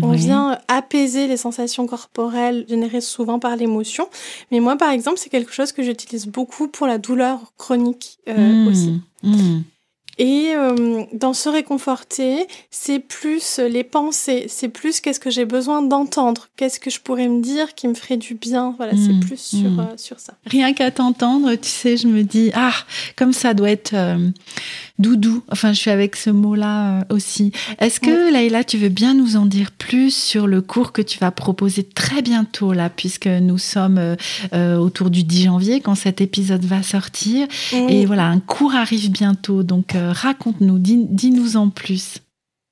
[0.03, 0.19] On oui.
[0.19, 4.09] vient apaiser les sensations corporelles générées souvent par l'émotion.
[4.51, 8.35] Mais moi, par exemple, c'est quelque chose que j'utilise beaucoup pour la douleur chronique euh,
[8.35, 8.69] mmh.
[8.69, 9.01] aussi.
[10.19, 15.83] Et euh, dans se réconforter, c'est plus les pensées, c'est plus qu'est-ce que j'ai besoin
[15.83, 18.75] d'entendre, qu'est-ce que je pourrais me dire qui me ferait du bien?
[18.79, 19.81] Voilà, mmh, c'est plus sur, mmh.
[19.81, 20.35] euh, sur ça.
[20.47, 22.73] Rien qu'à t'entendre, tu sais, je me dis, ah,
[23.15, 24.31] comme ça doit être euh,
[24.99, 25.43] doudou.
[25.51, 27.53] Enfin, je suis avec ce mot-là euh, aussi.
[27.79, 28.33] Est-ce que, mmh.
[28.33, 31.85] Laïla, tu veux bien nous en dire plus sur le cours que tu vas proposer
[31.85, 34.17] très bientôt, là, puisque nous sommes
[34.53, 37.47] euh, autour du 10 janvier, quand cet épisode va sortir.
[37.73, 39.63] Et voilà, un cours arrive bientôt.
[39.63, 42.19] Donc, euh, raconte-nous, dis-nous en plus.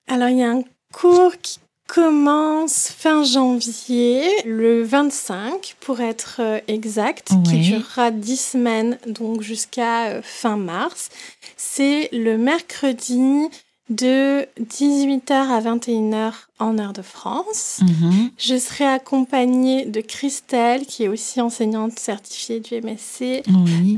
[0.09, 1.59] Alors, il y a un cours qui
[1.95, 10.07] commence fin janvier, le 25 pour être euh, exact, qui durera 10 semaines, donc jusqu'à
[10.07, 11.11] euh, fin mars.
[11.57, 13.49] C'est le mercredi
[13.91, 17.81] de 18h à 21h en heure de France.
[17.83, 18.31] Mhm.
[18.39, 23.45] Je serai accompagnée de Christelle, qui est aussi enseignante certifiée du MSC,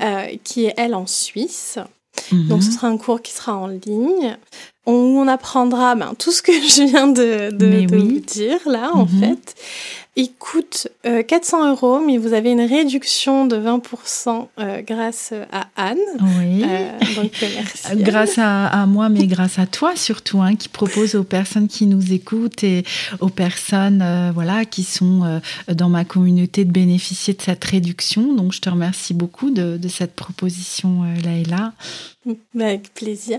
[0.03, 1.79] euh, qui est elle en Suisse.
[2.33, 2.49] Mhm.
[2.49, 4.37] Donc ce sera un cours qui sera en ligne
[4.87, 9.07] où on apprendra ben, tout ce que je viens de, de, vous dire là en
[9.07, 9.21] mhm.
[9.21, 9.55] fait.
[10.19, 15.67] Il coûte 400 euh, euros, mais vous avez une réduction de 20% euh, grâce à
[15.77, 15.99] Anne.
[16.39, 16.65] Oui.
[16.65, 17.97] Euh, donc, merci.
[17.97, 22.15] grâce à, moi, mais grâce à toi surtout, hein, qui propose aux personnes qui nous
[22.15, 22.85] écoutent et
[23.21, 24.03] aux personnes
[24.33, 28.33] voilà, qui sont dans ma communauté de bénéficier de cette réduction.
[28.33, 31.75] Donc, je te remercie beaucoup de, de cette proposition, Laïla.
[32.59, 33.39] Avec plaisir.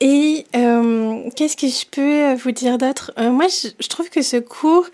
[0.00, 3.12] Et qu'est-ce que je peux vous dire d'autre?
[3.16, 4.86] Moi, je, trouve que ce cours,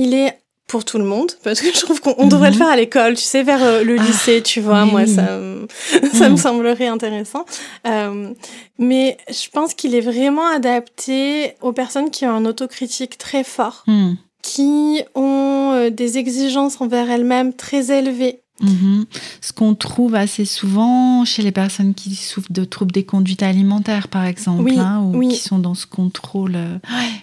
[0.00, 2.62] il est pour tout le monde parce que je trouve qu'on devrait le mhm.
[2.62, 4.84] faire à l'école, tu sais, vers euh, le ah, lycée, tu vois.
[4.84, 5.26] Moi, ça,
[6.12, 6.36] ça me mhm.
[6.36, 7.44] semblerait intéressant.
[7.86, 8.32] Euh,
[8.78, 13.82] mais je pense qu'il est vraiment adapté aux personnes qui ont un autocritique très fort,
[13.88, 14.12] hmm.
[14.42, 18.40] qui ont euh, des exigences envers elles-mêmes très élevées.
[18.60, 19.06] Mhm.
[19.40, 24.06] Ce qu'on trouve assez souvent chez les personnes qui souffrent de troubles des conduites alimentaires,
[24.06, 26.56] par exemple, hein, ou qui sont dans ce contrôle.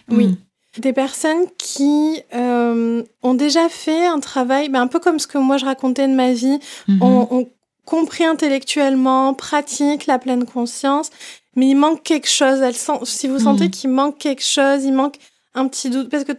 [0.09, 0.27] Oui.
[0.27, 0.35] Hmm
[0.81, 5.37] des personnes qui euh, ont déjà fait un travail, ben, un peu comme ce que
[5.37, 7.01] moi je racontais de ma vie, mhm.
[7.01, 7.49] ont,
[7.85, 11.09] compris intellectuellement, pratiquent la pleine conscience,
[11.55, 12.59] mais il manque quelque chose.
[12.59, 13.71] Elles si vous sentez mhm.
[13.71, 15.15] qu'il manque quelque chose, il manque
[15.53, 16.33] un petit doute, parce que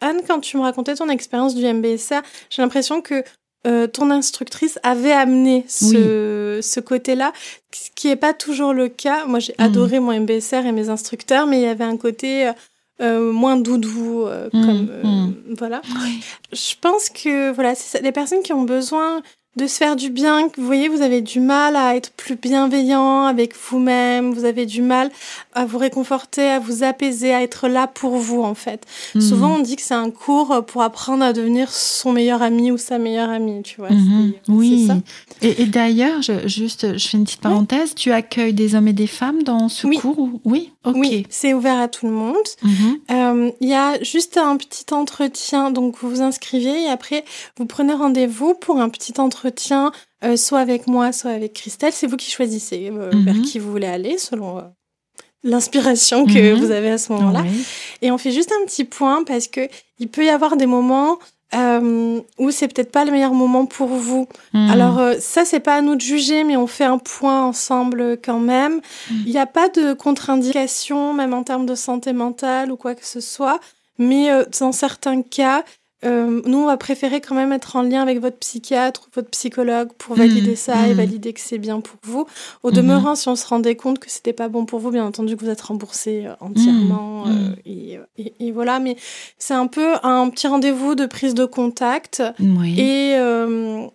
[0.00, 3.24] Anne, quand tu me racontais ton expérience du MBSR, j'ai l'impression que
[3.66, 7.32] euh, ton instructrice avait amené ce, ce côté-là,
[7.72, 9.26] ce qui n'est pas toujours le cas.
[9.26, 9.64] Moi, j'ai mhm.
[9.64, 12.52] adoré mon MBSR et mes instructeurs, mais il y avait un côté euh,
[13.02, 15.34] euh, moins doudou, euh, mmh, comme euh, mmh.
[15.58, 15.82] voilà.
[16.52, 19.22] Je pense que voilà, c'est les personnes qui ont besoin
[19.56, 20.48] de se faire du bien.
[20.56, 24.80] Vous voyez, vous avez du mal à être plus bienveillant avec vous-même, vous avez du
[24.80, 25.10] mal
[25.52, 28.86] à vous réconforter, à vous apaiser, à être là pour vous en fait.
[29.14, 29.20] Mhm.
[29.20, 32.78] Souvent on dit que c'est un cours pour apprendre à devenir son meilleur ami ou
[32.78, 33.90] sa meilleure amie, tu vois.
[34.48, 34.86] Oui.
[34.86, 34.96] Ça.
[35.42, 39.42] Et, d'ailleurs, juste, je fais une petite parenthèse, tu accueilles des hommes et des femmes
[39.42, 42.36] dans ce cours Oui, Oui, c'est ouvert à tout le monde.
[42.62, 42.98] Mhm.
[43.10, 47.24] Euh, il y a juste un petit entretien, donc vous vous inscrivez et après
[47.56, 49.92] vous prenez rendez-vous pour un petit entretien
[50.24, 51.92] euh, soit avec moi, soit avec Christelle.
[51.92, 53.42] C'est vous qui choisissez euh, vers mhm.
[53.42, 54.62] qui vous voulez aller, selon
[55.44, 56.58] l'inspiration que mhm.
[56.58, 57.44] vous avez à ce moment-là.
[58.00, 59.68] Et on fait juste un petit point parce que
[59.98, 61.18] il peut y avoir des moments
[61.52, 64.26] où c'est peut-être pas le meilleur moment pour vous.
[64.52, 64.70] Mhm.
[64.70, 68.40] Alors ça c'est pas à nous de juger, mais on fait un point ensemble quand
[68.40, 68.80] même.
[69.10, 73.06] Il n'y a pas de contre-indication, même en termes de santé mentale ou quoi que
[73.06, 73.60] ce soit.
[73.98, 75.64] Mais dans certains cas,
[76.04, 79.30] euh, nous, on va préférer quand même être en lien avec votre psychiatre ou votre
[79.30, 80.96] psychologue pour valider mmh, ça et mmh.
[80.96, 82.26] valider que c'est bien pour vous.
[82.62, 82.74] Au mmh.
[82.74, 85.44] demeurant, si on se rendait compte que c'était pas bon pour vous, bien entendu que
[85.44, 87.24] vous êtes remboursé euh, entièrement.
[87.28, 87.98] Euh, et,
[88.40, 88.96] et, voilà, mais
[89.38, 92.22] c'est un peu un petit rendez-vous de prise de contact
[92.76, 93.16] et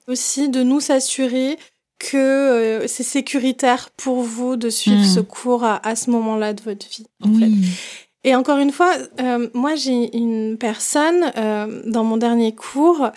[0.07, 1.57] aussi de nous s'assurer
[1.99, 6.87] que c'est sécuritaire pour vous de suivre ce cours à, à ce moment-là de votre
[6.87, 7.05] vie.
[7.21, 7.49] En fait.
[8.28, 13.11] Et encore une fois, euh, moi j'ai une personne euh, dans mon dernier cours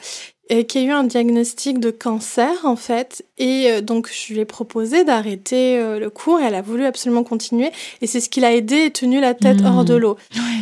[0.52, 4.44] euh, qui a eu un diagnostic de cancer en fait et donc je lui ai
[4.44, 8.54] proposé d'arrêter le cours et elle a voulu absolument continuer et c'est ce qui l'a
[8.54, 9.98] aidé et tenu la tête hors de mmh.
[9.98, 10.16] l'eau.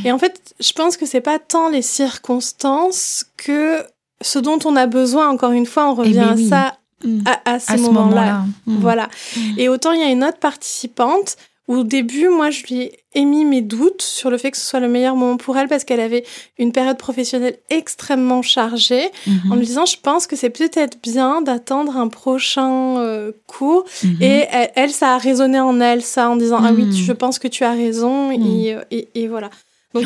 [0.07, 3.83] Et en fait, je pense que c'est pas tant les circonstances que
[4.23, 7.21] ce dont on a besoin encore une fois, on eh revient ben à ça mmh.
[7.45, 8.45] à, ce moment-là.
[8.67, 8.77] Mmh.
[8.79, 9.11] Voilà.
[9.59, 11.37] Et autant il y a une autre participante
[11.69, 14.81] au début, moi, je lui ai émis mes doutes sur le fait que ce soit
[14.81, 16.25] le meilleur moment pour elle parce qu'elle avait
[16.59, 19.11] une période professionnelle extrêmement chargée,
[19.51, 23.85] en lui disant, je pense que c'est peut-être bien d'attendre un prochain euh, cours.
[24.03, 24.17] Mhm.
[24.23, 26.93] Et elle, ça a résonné en elle, ça, en disant, ah oui, mhm.
[26.93, 28.39] je pense que tu as raison, et,
[28.75, 29.05] mhm.
[29.15, 29.51] et, voilà.
[29.95, 30.05] Donc,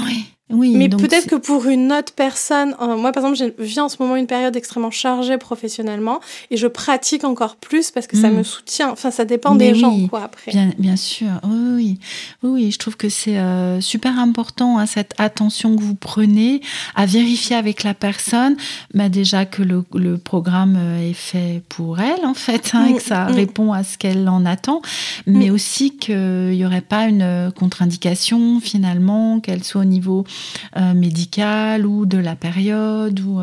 [0.52, 3.88] oui, mais peut-être que pour une autre personne, euh, moi par exemple, je vis en
[3.88, 8.30] ce moment une période extrêmement chargée professionnellement et je pratique encore plus parce que ça
[8.30, 8.36] hmm.
[8.36, 8.90] me soutient.
[8.90, 10.52] Enfin, ça dépend des gens, quoi, après.
[10.52, 11.98] Bien, bien sûr, oui,
[12.42, 16.60] oui, oui, je trouve que c'est euh, super important hein, cette attention que vous prenez
[16.94, 18.56] à vérifier avec la personne,
[18.94, 22.94] bah, déjà que le, le, programme euh, est fait pour elle en fait, hein, et
[22.94, 23.34] que ça hmm, hmm.
[23.34, 24.82] répond à ce qu'elle en attend,
[25.26, 30.24] mais aussi qu'il n'y aurait pas une contre-indication finalement, qu'elle soit au niveau
[30.94, 33.40] médicale ou de la période ou,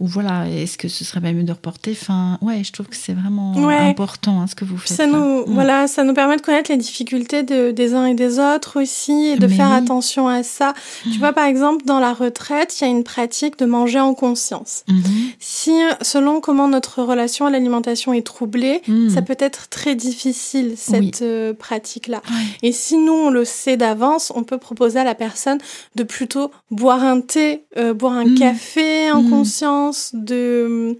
[0.00, 2.96] ou voilà, est-ce que ce serait pas mieux de reporter Enfin, ouais, je trouve que
[2.96, 4.96] c'est vraiment important hein, ce que vous faites.
[4.96, 5.44] Ça nous, mm.
[5.48, 9.26] voilà, ça nous permet de connaître les difficultés de, des uns et des autres aussi
[9.26, 10.74] et de faire attention à ça.
[11.02, 11.18] Tu mm.
[11.18, 14.84] vois, par exemple, dans la retraite, il y a une pratique de manger en conscience.
[14.88, 15.34] Mm-hmm.
[15.40, 15.72] Si,
[16.02, 19.10] selon comment notre relation à l'alimentation est troublée, mm.
[19.10, 22.22] ça peut être très difficile, cette euh, pratique-là.
[22.62, 25.58] Et si nous, on le sait d'avance, on peut proposer à la personne
[25.94, 30.98] de plutôt boire un thé, euh, boire un café en conscience, de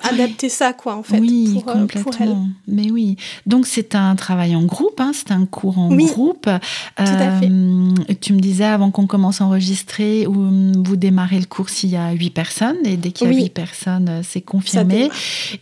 [0.00, 2.46] adapter ça quoi en fait oui pour, euh, complètement.
[2.68, 3.16] mais oui.
[3.46, 6.42] Donc c'est un travail en groupe hein, c'est un cours en groupe.
[6.42, 6.50] Tout
[6.98, 7.48] à fait.
[7.50, 11.88] Euh, tu me disais avant qu'on commence à enregistrer où vous démarrez le cours s'il
[11.88, 15.08] y a huit personnes et dès qu'il y a huit personnes c'est confirmé.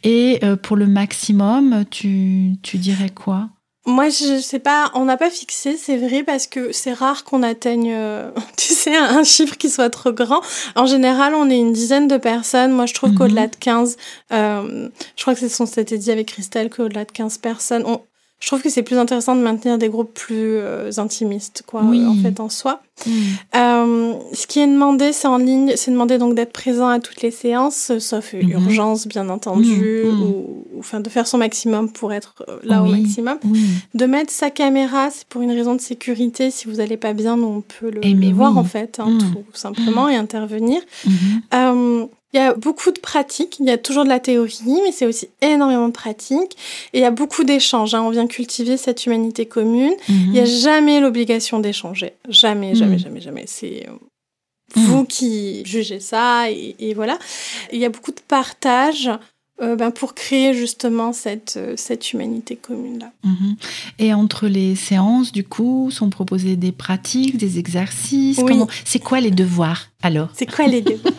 [0.02, 3.50] et pour le maximum tu, tu dirais quoi?
[3.88, 7.42] Moi, je sais pas, on n'a pas fixé, c'est vrai, parce que c'est rare qu'on
[7.42, 10.42] atteigne, euh, tu sais, un, chiffre qui soit trop grand.
[10.76, 12.72] En général, on est une dizaine de personnes.
[12.72, 13.18] Moi, je trouve mhm.
[13.18, 13.96] qu'au-delà de 15,
[14.32, 17.84] euh, je crois que c'est ce qu'on s'était dit avec Christelle, qu'au-delà de 15 personnes,
[17.86, 18.02] on,
[18.40, 22.14] je trouve que c'est plus intéressant de maintenir des groupes plus euh, intimistes, quoi, en
[22.22, 22.80] fait, en soi.
[23.04, 23.10] Mm.
[23.56, 27.22] Euh, ce qui est demandé, c'est en ligne, c'est demandé donc d'être présent à toutes
[27.22, 28.52] les séances, sauf mm-hmm.
[28.52, 30.22] urgence, bien entendu, mm, mm.
[30.22, 33.38] ou, enfin, de faire son maximum pour être euh, là au maximum.
[33.94, 36.52] De mettre sa caméra, c'est pour une raison de sécurité.
[36.52, 40.14] Si vous n'allez pas bien, on peut le, voir, en fait, hein, tout simplement, et
[40.14, 40.80] intervenir.
[42.34, 45.06] Il y a beaucoup de pratiques, il y a toujours de la théorie, mais c'est
[45.06, 46.56] aussi énormément de pratiques.
[46.92, 47.94] Et il y a beaucoup d'échanges.
[47.94, 48.02] Hein.
[48.02, 49.94] On vient cultiver cette humanité commune.
[50.08, 50.46] Il n'y a mhm.
[50.46, 52.12] jamais l'obligation d'échanger.
[52.28, 52.98] Jamais, jamais, mhm.
[52.98, 53.44] jamais, jamais.
[53.46, 53.92] C'est euh,
[54.74, 55.06] vous mhm.
[55.06, 56.50] qui jugez ça.
[56.50, 57.18] Et, et, voilà.
[57.72, 59.10] Il y a beaucoup de partage.
[59.60, 63.10] Euh, ben pour créer justement cette, euh, cette humanité commune-là.
[63.98, 68.38] Et entre les séances, du coup, sont proposés des pratiques, des exercices?
[68.38, 68.56] Oui.
[68.84, 70.28] C'est quoi les devoirs alors?
[70.32, 71.12] C'est quoi les devoirs?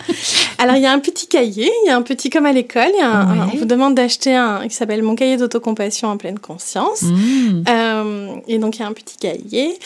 [0.59, 2.91] Alors, il y a un petit cahier, il y a un petit comme à l'école.
[3.01, 7.03] On vous demande d'acheter un qui s'appelle Mon cahier d'autocompassion en pleine conscience.
[7.03, 7.63] Mmh.
[7.69, 9.79] Euh, et donc, il y a un petit cahier.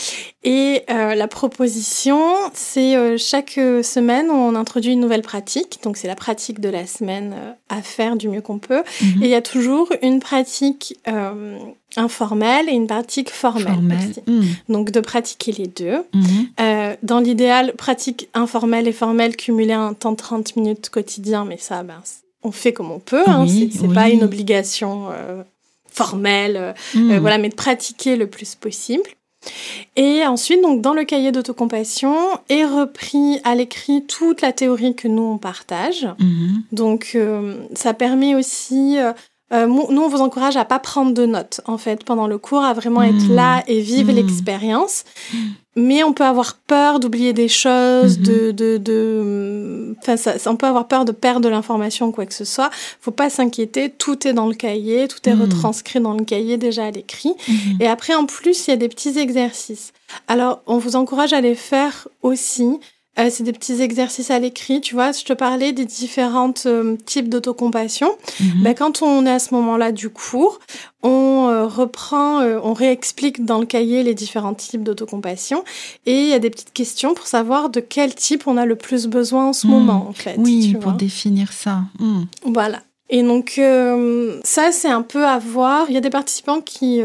[0.44, 2.20] Et euh, la proposition,
[2.54, 5.80] c'est euh, chaque semaine, on introduit une nouvelle pratique.
[5.84, 7.36] Donc, c'est la pratique de la semaine
[7.70, 8.84] à faire du mieux qu'on peut.
[9.02, 9.24] Mmh.
[9.24, 10.98] Et il y a toujours une pratique
[11.96, 14.14] informelle et une pratique formelle.
[14.28, 14.42] Mmh.
[14.70, 16.04] Donc, de pratiquer les deux.
[17.04, 21.84] dans l'idéal, pratique informelle et formelle cumulée un temps de 30 minutes quotidien, mais ça,
[21.84, 22.02] ben,
[22.44, 23.24] on fait comme on peut.
[23.26, 25.44] Hein, c'est pas une obligation euh,
[25.90, 29.10] formelle, euh, euh, voilà, mais de pratiquer le plus possible.
[29.96, 32.16] Et ensuite, donc, dans le cahier d'autocompassion,
[32.50, 36.08] est repris à l'écrit toute la théorie que nous, on partage.
[36.20, 36.62] Hmm.
[36.72, 37.18] Donc,
[37.76, 38.98] ça permet aussi...
[39.52, 42.74] nous, on vous encourage à pas prendre de notes, en fait, pendant le cours, à
[42.74, 43.36] vraiment être hmm.
[43.36, 45.04] là et vivre l'expérience
[45.76, 48.26] mais on peut avoir peur d'oublier des choses, mhm.
[48.26, 52.34] de, de, de, enfin, ça, on peut avoir peur de perdre de l'information, quoi que
[52.34, 52.70] ce soit.
[53.02, 55.42] Faut pas s'inquiéter, tout est dans le cahier, tout est mhm.
[55.42, 57.34] retranscrit dans le cahier déjà à l'écrit.
[57.48, 57.78] Mhm.
[57.80, 59.94] Et après, en plus, il y a des petits exercices.
[60.28, 62.80] Alors, on vous encourage à les faire aussi.
[63.20, 65.12] Euh, c'est des petits exercices à l'écrit, tu vois.
[65.12, 68.10] Je te parlais des différents euh, types d'autocompassion.
[68.40, 68.64] Mhm.
[68.64, 70.60] Ben, quand on est à ce moment-là du cours,
[71.04, 75.64] on euh, reprend, on réexplique dans le cahier les différents types d'autocompassion
[76.08, 78.76] et il y a des petites questions pour savoir de quel type on a le
[78.76, 79.74] plus besoin en ce mhm.
[79.74, 80.36] moment, en fait.
[80.40, 81.82] Oui, pour définir ça.
[82.00, 82.26] Mhm.
[82.46, 82.82] Voilà.
[83.10, 83.62] Et donc,
[84.44, 85.86] ça, c'est un peu à voir.
[85.90, 87.04] Il y a des participants qui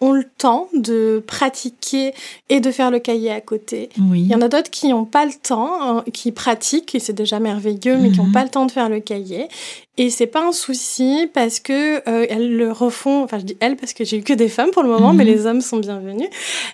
[0.00, 2.14] ont le temps de pratiquer
[2.48, 3.88] et de faire le cahier à côté.
[3.98, 4.20] Oui.
[4.20, 7.12] Il y en a d'autres qui n'ont pas le temps, hein, qui pratiquent, et c'est
[7.12, 8.32] déjà merveilleux, mais qui n'ont mhm.
[8.32, 9.48] pas le temps de faire le cahier.
[10.00, 13.24] Et c'est pas un souci parce que euh, elles le refont.
[13.24, 15.24] Enfin, je dis elles parce que j'ai eu que des femmes pour le moment, mais
[15.24, 15.30] mhm.
[15.30, 16.28] les hommes sont bienvenus.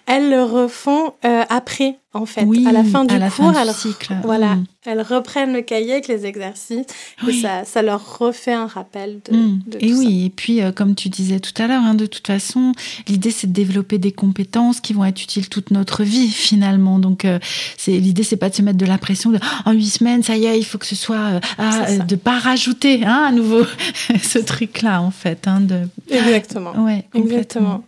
[0.06, 3.50] Elles le refont euh, après, en fait, oui, à la fin du à la cours.
[3.52, 4.14] Fin elles, cycle.
[4.24, 4.66] Voilà, mhm.
[4.84, 6.84] elles reprennent le cahier avec les exercices
[7.26, 9.32] et ça, ça leur refait un rappel de.
[9.70, 10.26] De et tout oui, ça.
[10.26, 12.72] et puis euh, comme tu disais tout à l'heure, hein, de toute façon,
[13.14, 16.98] l'idée c'est de développer des compétences qui vont être utiles toute notre vie finalement.
[16.98, 17.38] Donc euh,
[17.76, 20.36] c'est l'idée, c'est pas de se mettre de la pression de en huit semaines, ça
[20.36, 23.64] y est, il faut que ce soit ah, de pas rajouter hein, à nouveau
[24.22, 25.46] ce truc-là, en fait.
[25.46, 25.82] Hein, de...
[26.10, 26.72] Exactement.
[26.84, 27.84] Ouais, Exactement.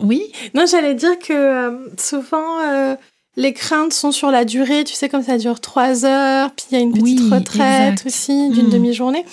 [0.00, 0.22] Oui?
[0.54, 2.96] Non, j'allais dire que euh, souvent, euh,
[3.36, 4.84] les craintes sont sur la durée.
[4.84, 8.50] Tu sais, comme ça dure trois heures, puis il y a une petite retraite aussi
[8.50, 8.70] d'une mm.
[8.70, 9.24] demi-journée.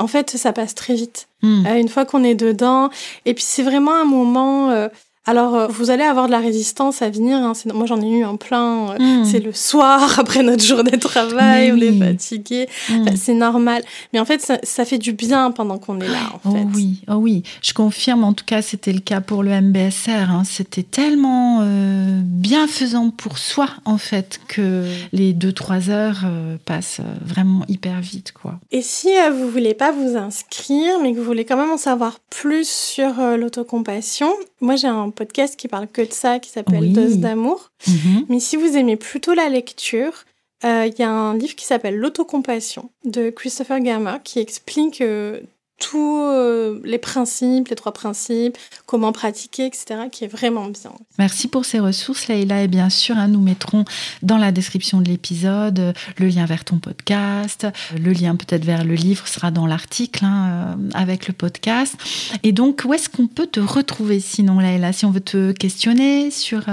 [0.00, 1.28] En fait, ça passe très vite.
[1.42, 1.66] Mm.
[1.66, 2.90] Euh, une fois qu'on est dedans.
[3.26, 4.88] Et puis, c'est vraiment un moment
[5.26, 7.36] Alors, euh, vous allez avoir de la résistance à venir.
[7.36, 7.52] Hein.
[7.74, 8.92] Moi, j'en ai eu un plein.
[8.92, 9.24] Euh, hmm.
[9.26, 12.68] C'est le soir, après notre journée de travail, on est fatigué.
[12.88, 13.04] Hmm.
[13.16, 13.82] c'est normal.
[14.12, 16.66] Mais en fait, ça, fait du bien pendant qu'on est là, en oh fait.
[16.74, 17.42] oui, oh oui.
[17.60, 20.30] Je confirme, en tout cas, c'était le cas pour le MBSR.
[20.30, 20.42] Hein.
[20.46, 26.24] C'était tellement euh, bienfaisant pour soi, en fait, que les 2-3 heures
[26.64, 28.58] passent vraiment hyper vite, quoi.
[28.72, 32.20] Et si vous voulez pas vous inscrire, mais que vous voulez quand même en savoir
[32.30, 34.30] plus sur l'autocompassion,
[34.62, 37.70] moi, j'ai un podcast qui parle que de ça, qui s'appelle Dose d'amour.
[37.86, 38.26] Mhm.
[38.28, 40.24] Mais si vous aimez plutôt la lecture,
[40.64, 45.40] euh, il y a un livre qui s'appelle L'autocompassion de Christopher Gammer qui explique euh,
[45.80, 48.56] tous euh, les principes, les trois principes,
[48.86, 50.92] comment pratiquer, etc., qui est vraiment bien.
[51.18, 52.62] Merci pour ces ressources, Leïla.
[52.62, 53.84] Et bien sûr, hein, nous mettrons
[54.22, 57.66] dans la description de l'épisode euh, le lien vers ton podcast,
[57.98, 61.96] le lien peut-être vers le livre sera dans l'article hein, euh, avec le podcast.
[62.42, 66.30] Et donc, où est-ce qu'on peut te retrouver sinon, Leïla Si on veut te questionner
[66.30, 66.66] sur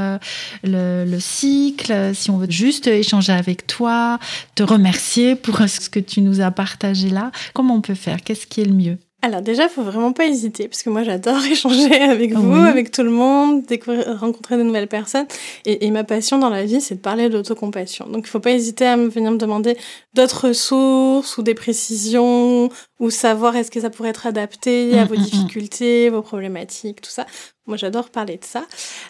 [0.63, 4.19] le, cycle, si on veut juste échanger avec toi,
[4.55, 8.21] te remercier pour ce que tu nous as partagé là, comment on peut faire?
[8.21, 8.96] Qu'est-ce qui est le mieux?
[9.23, 13.01] Alors déjà, faut vraiment pas hésiter, parce que moi j'adore échanger avec vous, avec tout
[13.01, 15.25] le monde, découvrir, rencontrer de nouvelles personnes.
[15.65, 18.05] Et, ma passion dans la vie, c'est de parler d'autocompassion.
[18.07, 19.75] Donc il faut pas hésiter à me venir me demander
[20.13, 25.07] d'autres ressources ou des précisions, ou savoir est-ce que ça pourrait être adapté à mm,
[25.07, 25.23] vos mm, mm.
[25.23, 27.25] difficultés, vos problématiques, tout ça.
[27.65, 28.65] Moi j'adore parler de ça.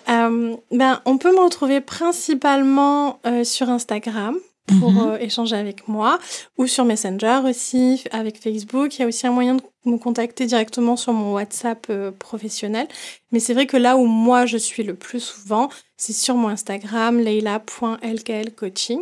[0.09, 4.37] Euh, ben, on peut me retrouver principalement euh, sur Instagram
[4.79, 4.99] pour mhm.
[4.99, 6.19] euh, échanger avec moi
[6.57, 8.95] ou sur Messenger aussi, avec Facebook.
[8.95, 12.87] Il y a aussi un moyen de me contacter directement sur mon WhatsApp euh, professionnel.
[13.31, 16.49] Mais c'est vrai que là où moi je suis le plus souvent, c'est sur mon
[16.49, 19.01] Instagram, leila.lklcoaching.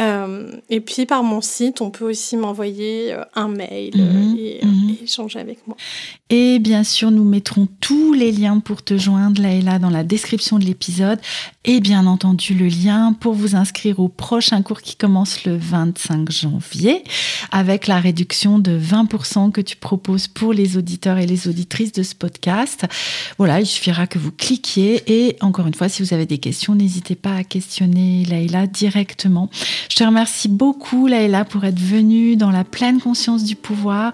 [0.00, 4.36] Euh, et puis par mon site, on peut aussi m'envoyer euh, un mail euh, mhm,
[4.36, 4.96] et, mhm.
[5.02, 5.76] échanger avec moi.
[6.30, 10.58] Et bien sûr, nous mettrons tous les liens pour te joindre, Laëla, dans la description
[10.58, 11.20] de l'épisode.
[11.66, 16.30] Et bien entendu, le lien pour vous inscrire au prochain cours qui commence le 25
[16.30, 17.02] janvier,
[17.52, 22.02] avec la réduction de 20% que tu proposes pour les auditeurs et les auditrices de
[22.02, 22.84] ce podcast.
[23.38, 25.04] Voilà, il suffira que vous cliquiez.
[25.06, 29.48] Et encore une fois, si vous avez des questions, n'hésitez pas à questionner Laëla directement.
[29.88, 34.12] Je te remercie beaucoup, Laëla, pour être venue dans la pleine conscience du pouvoir.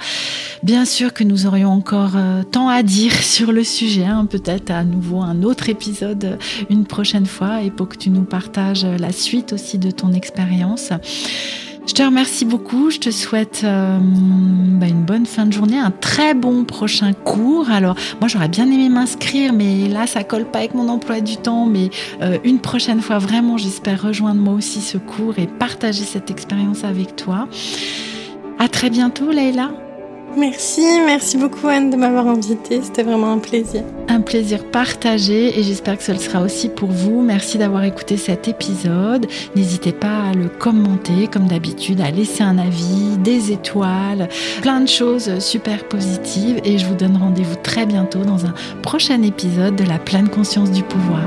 [0.63, 4.27] Bien sûr que nous aurions encore euh, tant à dire sur le sujet, hein.
[4.27, 6.39] peut-être à nouveau un autre épisode
[6.69, 10.93] une prochaine fois et pour que tu nous partages la suite aussi de ton expérience.
[11.91, 12.91] Je te remercie beaucoup.
[12.91, 17.69] Je te souhaite euh, bah, une bonne fin de journée, un très bon prochain cours.
[17.69, 21.37] Alors, moi, j'aurais bien aimé m'inscrire, mais là, ça colle pas avec mon emploi du
[21.37, 21.67] temps.
[21.67, 21.91] Mais
[22.23, 26.85] euh, une prochaine fois, vraiment, j'espère rejoindre moi aussi ce cours et partager cette expérience
[26.85, 27.49] avec toi.
[28.61, 29.73] À très bientôt, Leïla.
[30.37, 33.83] Merci, merci beaucoup Anne de m'avoir invitée, c'était vraiment un plaisir.
[34.09, 37.21] Un plaisir partagé et j'espère que ce sera aussi pour vous.
[37.21, 39.27] Merci d'avoir écouté cet épisode.
[39.57, 44.29] N'hésitez pas à le commenter comme d'habitude, à laisser un avis, des étoiles,
[44.63, 49.23] plein de choses super positives et je vous donne rendez-vous très bientôt dans un prochain
[49.23, 51.23] épisode de la pleine conscience du pouvoir.